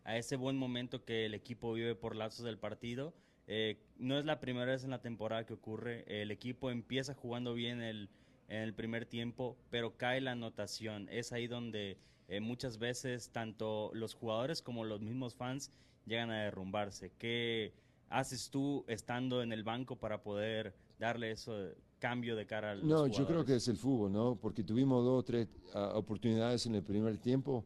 [0.03, 3.13] a, ese buen momento que el equipo vive por lazos del partido.
[3.47, 6.03] Eh, no es la primera vez en la temporada que ocurre.
[6.07, 8.09] El equipo empieza jugando bien el,
[8.47, 11.07] en el primer tiempo, pero cae la anotación.
[11.09, 11.97] Es ahí donde
[12.27, 15.71] eh, muchas veces tanto los jugadores como los mismos fans
[16.05, 17.11] llegan a derrumbarse.
[17.17, 17.73] ¿Qué
[18.09, 21.53] haces tú estando en el banco para poder darle eso
[21.99, 24.35] cambio de cara al No, yo creo que es el fútbol, ¿no?
[24.35, 27.65] Porque tuvimos dos o tres ah, oportunidades en el primer tiempo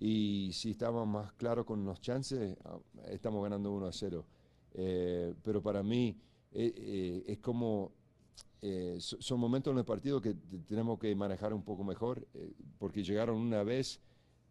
[0.00, 2.78] y si estábamos más claros con los chances, ah,
[3.10, 4.24] estamos ganando 1 a 0.
[4.74, 6.16] Eh, pero para mí
[6.52, 7.92] eh, eh, es como,
[8.98, 10.34] son momentos en el partido que
[10.66, 12.26] tenemos que manejar un poco mejor,
[12.78, 14.00] porque llegaron una vez,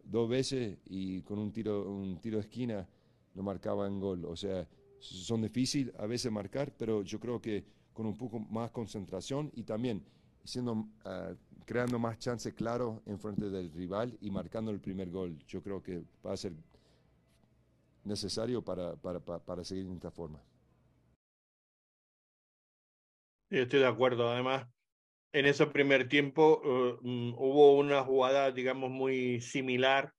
[0.04, 2.86] dos veces y con un tiro, un tiro de esquina
[3.34, 4.24] no marcaban gol.
[4.24, 4.68] O sea,
[5.00, 9.62] son difíciles a veces marcar, pero yo creo que con un poco más concentración y
[9.62, 10.04] también
[10.44, 11.32] siendo, ah,
[11.64, 15.38] creando más chance claro en frente del rival y marcando el primer gol.
[15.46, 16.52] Yo creo que va a ser
[18.04, 20.42] necesario para, para, para, seguir en esta forma.
[23.50, 24.28] estoy de acuerdo.
[24.28, 24.66] Además,
[25.32, 30.12] en ese primer tiempo uh, mm, hubo una jugada, digamos, muy similar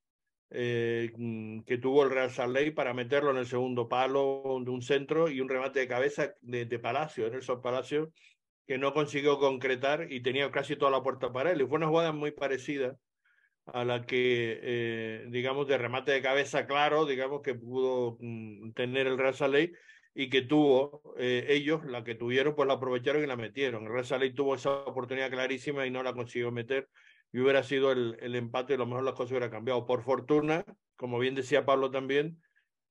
[0.51, 4.81] eh, mm, que tuvo el Real Salt para meterlo en el segundo palo de un
[4.81, 8.11] centro y un remate de cabeza de, de Palacio, Nelson Palacio,
[8.67, 11.61] que no consiguió concretar y tenía casi toda la puerta para él.
[11.61, 12.97] Y fue una jugada muy parecida
[13.65, 19.07] a la que, eh, digamos, de remate de cabeza claro, digamos, que pudo mm, tener
[19.07, 19.71] el Real Salt
[20.13, 23.83] y que tuvo eh, ellos, la que tuvieron, pues la aprovecharon y la metieron.
[23.83, 26.87] El Real Salt tuvo esa oportunidad clarísima y no la consiguió meter
[27.33, 29.85] y hubiera sido el, el empate y a lo mejor las cosas hubieran cambiado.
[29.85, 30.63] Por fortuna,
[30.95, 32.39] como bien decía Pablo también,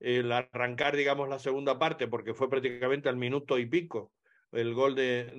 [0.01, 4.13] el arrancar, digamos, la segunda parte, porque fue prácticamente al minuto y pico,
[4.53, 5.33] el gol de,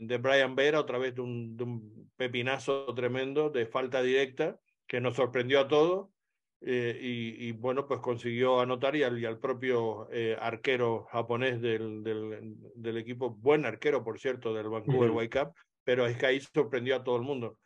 [0.00, 5.60] de, Brian Vera, otra vez de un, pepinazo tremendo, de falta directa, que nos sorprendió
[5.60, 6.08] a todos.
[6.62, 11.60] Eh, y, y, bueno, pues consiguió anotar y al, y al propio eh, arquero japonés
[11.60, 15.54] del, del, del, equipo, buen arquero, por cierto, del Vancouver Whitecaps,
[15.84, 17.58] pero es que ahí sorprendió a todo el mundo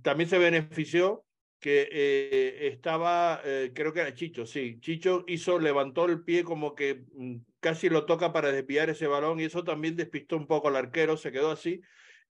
[0.00, 1.24] también se benefició
[1.60, 3.40] que eh, estaba,
[3.74, 8.06] creo que era Chicho, sí, Chicho hizo, levantó el pie como que mm, casi lo
[8.06, 11.50] toca para desviar ese balón y eso también despistó un poco al arquero, se quedó
[11.50, 11.82] así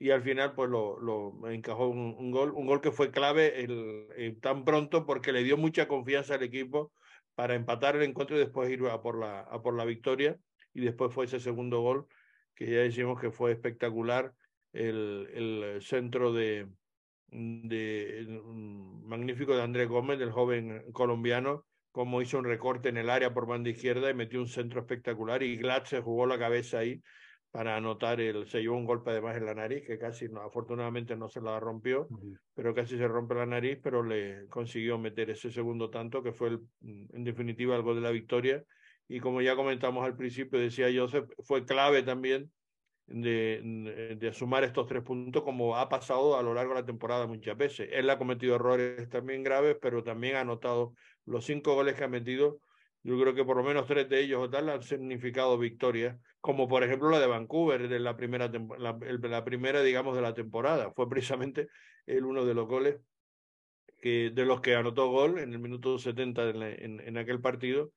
[0.03, 4.37] y al final pues lo, lo encajó un, gol, un gol que fue clave eh,
[4.41, 6.93] tan pronto porque le dio mucha confianza al equipo
[7.37, 10.37] para empatar el encuentro y después ir a por la, por la victoria.
[10.74, 12.09] Y después fue ese segundo gol
[12.57, 14.33] que ya decimos que fue espectacular
[14.73, 16.66] el, el centro de,
[17.29, 23.09] de, mm, magnífico de Andrés Gómez, del joven colombiano, como hizo un recorte en el
[23.09, 26.79] área por banda izquierda y metió un centro espectacular y Glad se jugó la cabeza
[26.79, 27.01] ahí
[27.53, 31.15] para anotar el, se llevó un golpe además en la nariz, que casi, no, afortunadamente
[31.16, 32.09] no se la rompió,
[32.55, 36.49] pero casi se rompe la nariz, pero le consiguió meter ese segundo tanto, que fue
[36.49, 38.65] el, en definitiva el gol de la victoria.
[39.07, 42.51] Y como ya comentamos al principio, decía Joseph, fue clave también
[43.07, 47.27] de, de, sumar estos tres puntos, como ha pasado a lo largo de la temporada
[47.27, 47.91] muchas veces.
[47.93, 50.95] Él ha cometido errores también graves, pero también ha anotado
[51.27, 52.61] los cinco goles que ha metido.
[53.05, 56.69] Yo creo que por lo menos tres de ellos o tal han significado victorias, como
[56.69, 60.93] por ejemplo la de Vancouver, de la primera, la, la primera digamos, de la temporada.
[60.93, 61.69] Fue precisamente
[62.07, 63.01] el uno de los goles
[63.99, 67.93] que, de los que anotó gol en el minuto 70 en, en, aquel partido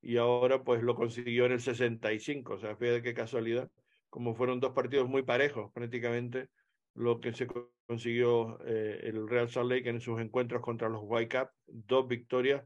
[0.00, 2.54] y ahora pues lo consiguió en el 65.
[2.54, 3.68] O sea, fíjate qué casualidad
[4.14, 6.46] como fueron dos partidos muy parejos prácticamente,
[6.94, 7.48] lo que se
[7.88, 12.62] consiguió eh, el Real Salt Lake en sus encuentros contra los Whitecaps, dos victorias,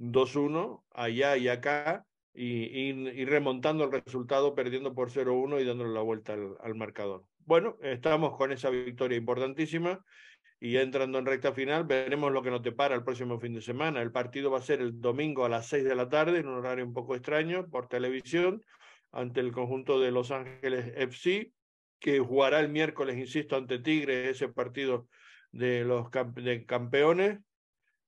[0.00, 6.32] 2-1 allá y acá, y, remontando el resultado, perdiendo por 0-1 y dándole la vuelta
[6.32, 7.24] al, marcador.
[7.44, 10.02] Bueno, estamos con esa victoria importantísima
[10.58, 14.00] y entrando en recta final, veremos lo que nos depara el próximo fin de semana.
[14.00, 16.58] El partido va a ser el domingo a las 6 de la tarde, en un
[16.58, 18.62] horario un poco extraño, por televisión
[19.12, 21.52] ante el conjunto de Los Ángeles FC,
[21.98, 25.08] que jugará el miércoles, insisto, ante Tigre, ese partido
[25.50, 27.40] de los de campeones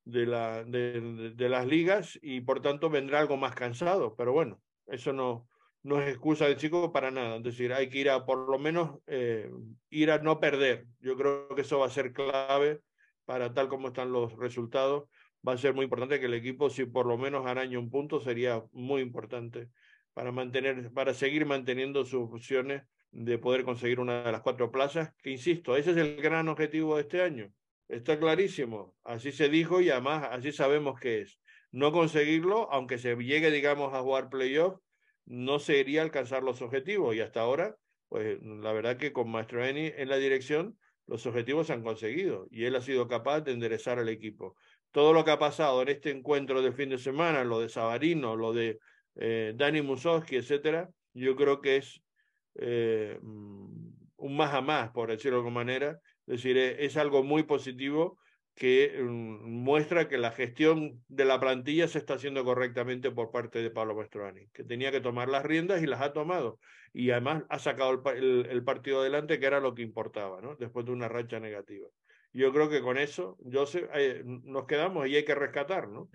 [0.05, 4.15] de, la, de, de, las ligas, y por tanto vendrá algo más cansado.
[4.17, 5.47] Pero bueno, eso no,
[5.83, 7.37] no es excusa de chico para nada.
[7.37, 9.51] Es decir, hay que ir a por lo menos eh,
[9.91, 10.87] ir a no perder.
[11.01, 12.81] Yo creo que eso va a ser clave
[13.25, 15.09] para tal como están los resultados.
[15.47, 18.21] Va a ser muy importante que el equipo, si por lo menos araña un punto,
[18.21, 19.71] sería muy importante
[20.15, 25.13] para, mantener, para seguir manteniendo sus opciones de poder conseguir una de las cuatro plazas,
[25.23, 27.53] que insisto, ese es el gran objetivo de este año.
[27.93, 31.39] Está clarísimo, así se dijo y además así sabemos que es.
[31.73, 34.81] No conseguirlo, aunque se llegue, digamos, a jugar playoff,
[35.27, 37.15] no sería alcanzar los objetivos.
[37.15, 37.77] Y hasta ahora,
[38.09, 42.47] pues la verdad que con Maestro Eni en la dirección, los objetivos se han conseguido
[42.51, 44.57] y él ha sido capaz de enderezar al equipo.
[44.91, 48.37] Todo lo que ha pasado en este encuentro de fin de semana, lo de Sabarino,
[48.37, 48.79] lo de
[49.17, 52.03] eh, Dani Musowski, etcétera, yo creo que es
[52.55, 56.01] eh, mm, un más a más, por decirlo de alguna manera.
[56.27, 58.19] Es decir, eh, es, algo muy positivo
[58.55, 63.63] que mm, muestra que la gestión de la plantilla se está haciendo correctamente por parte
[63.63, 66.59] de Pablo Mastroani, que tenía que tomar las riendas y las ha tomado.
[66.93, 70.57] Y además ha sacado el, partido adelante, que era lo que importaba, ¿no?
[70.57, 71.89] después de una racha negativa.
[72.35, 73.91] Yo creo que con eso, Joseph,
[74.45, 76.09] nos quedamos y hay que rescatar, ¿no?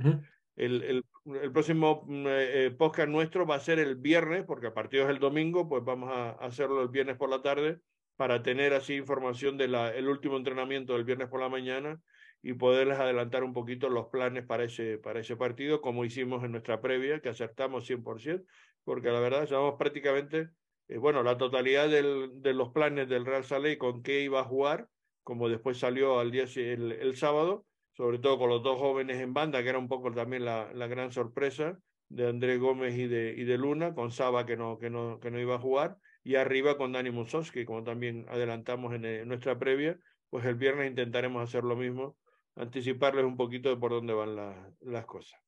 [0.55, 1.05] El, el,
[1.41, 5.03] el próximo mm, eh, eh, podcast nuestro va a ser el viernes, porque el partido
[5.03, 7.79] es el domingo, pues vamos a hacerlo el viernes por la tarde
[8.17, 12.01] para tener así información del el último entrenamiento del viernes por la mañana
[12.41, 16.51] y poderles adelantar un poquito los planes para ese, para ese partido, como hicimos en
[16.51, 18.43] nuestra previa, que acertamos 100%,
[18.83, 20.49] porque la verdad sabemos prácticamente,
[20.87, 24.45] eh, bueno, la totalidad del, de los planes del Real Salé con qué iba a
[24.45, 24.87] jugar,
[25.23, 27.65] como después salió al día el, el sábado,
[27.95, 30.87] sobre todo con los dos jóvenes en banda, que era un poco también la, la
[30.87, 31.77] gran sorpresa
[32.09, 35.31] de Andrés Gómez y de, y de Luna, con Saba que no, que, no, que
[35.31, 39.97] no iba a jugar, y arriba con Dani Musowski, como también adelantamos en, nuestra previa,
[40.29, 42.17] pues el viernes intentaremos hacer lo mismo,
[42.57, 44.35] anticiparles un poquito de por dónde van
[44.81, 45.39] las cosas.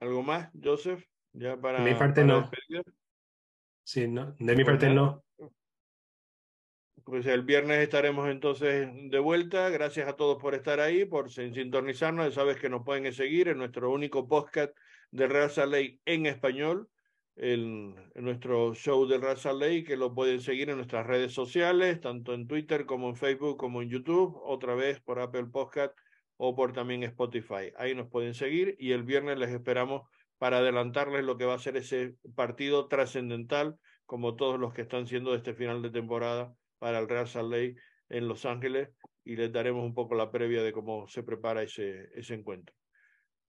[0.00, 1.04] ¿Algo más, Joseph?
[1.34, 2.50] Ya para, de mi parte no.
[3.84, 4.34] Sí, no.
[4.38, 5.22] De mi parte no.
[7.04, 9.68] Pues el viernes estaremos entonces de vuelta.
[9.68, 12.32] Gracias a todos por estar ahí, por sintonizarnos.
[12.32, 14.74] Sabes que nos pueden seguir en nuestro único podcast
[15.10, 16.88] de Raza Ley en español,
[17.36, 22.34] en, nuestro show de Raza Ley, que lo pueden seguir en nuestras redes sociales, tanto
[22.34, 25.94] en Twitter como en Facebook como en YouTube, otra vez por Apple Podcast
[26.38, 27.72] o por también Spotify.
[27.76, 30.02] Ahí nos pueden seguir y el viernes les esperamos
[30.38, 35.06] para adelantarles lo que va a ser ese partido trascendental, como todos los que están
[35.06, 37.76] siendo de este final de temporada para el Real Salt Lake
[38.08, 38.90] en Los Ángeles
[39.24, 42.74] y les daremos un poco la previa de cómo se prepara ese, ese encuentro.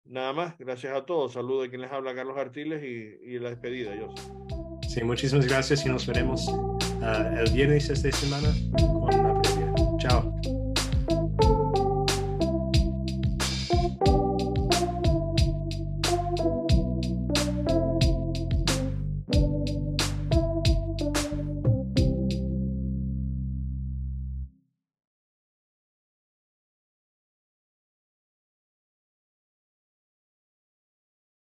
[0.05, 1.33] Nada más, gracias a todos.
[1.33, 4.13] Saludos de quien les habla, Carlos Artiles, y, y la despedida, yo.
[4.87, 9.73] Sí, muchísimas gracias y nos veremos uh, el viernes esta semana con la previa.
[9.99, 10.30] Chao.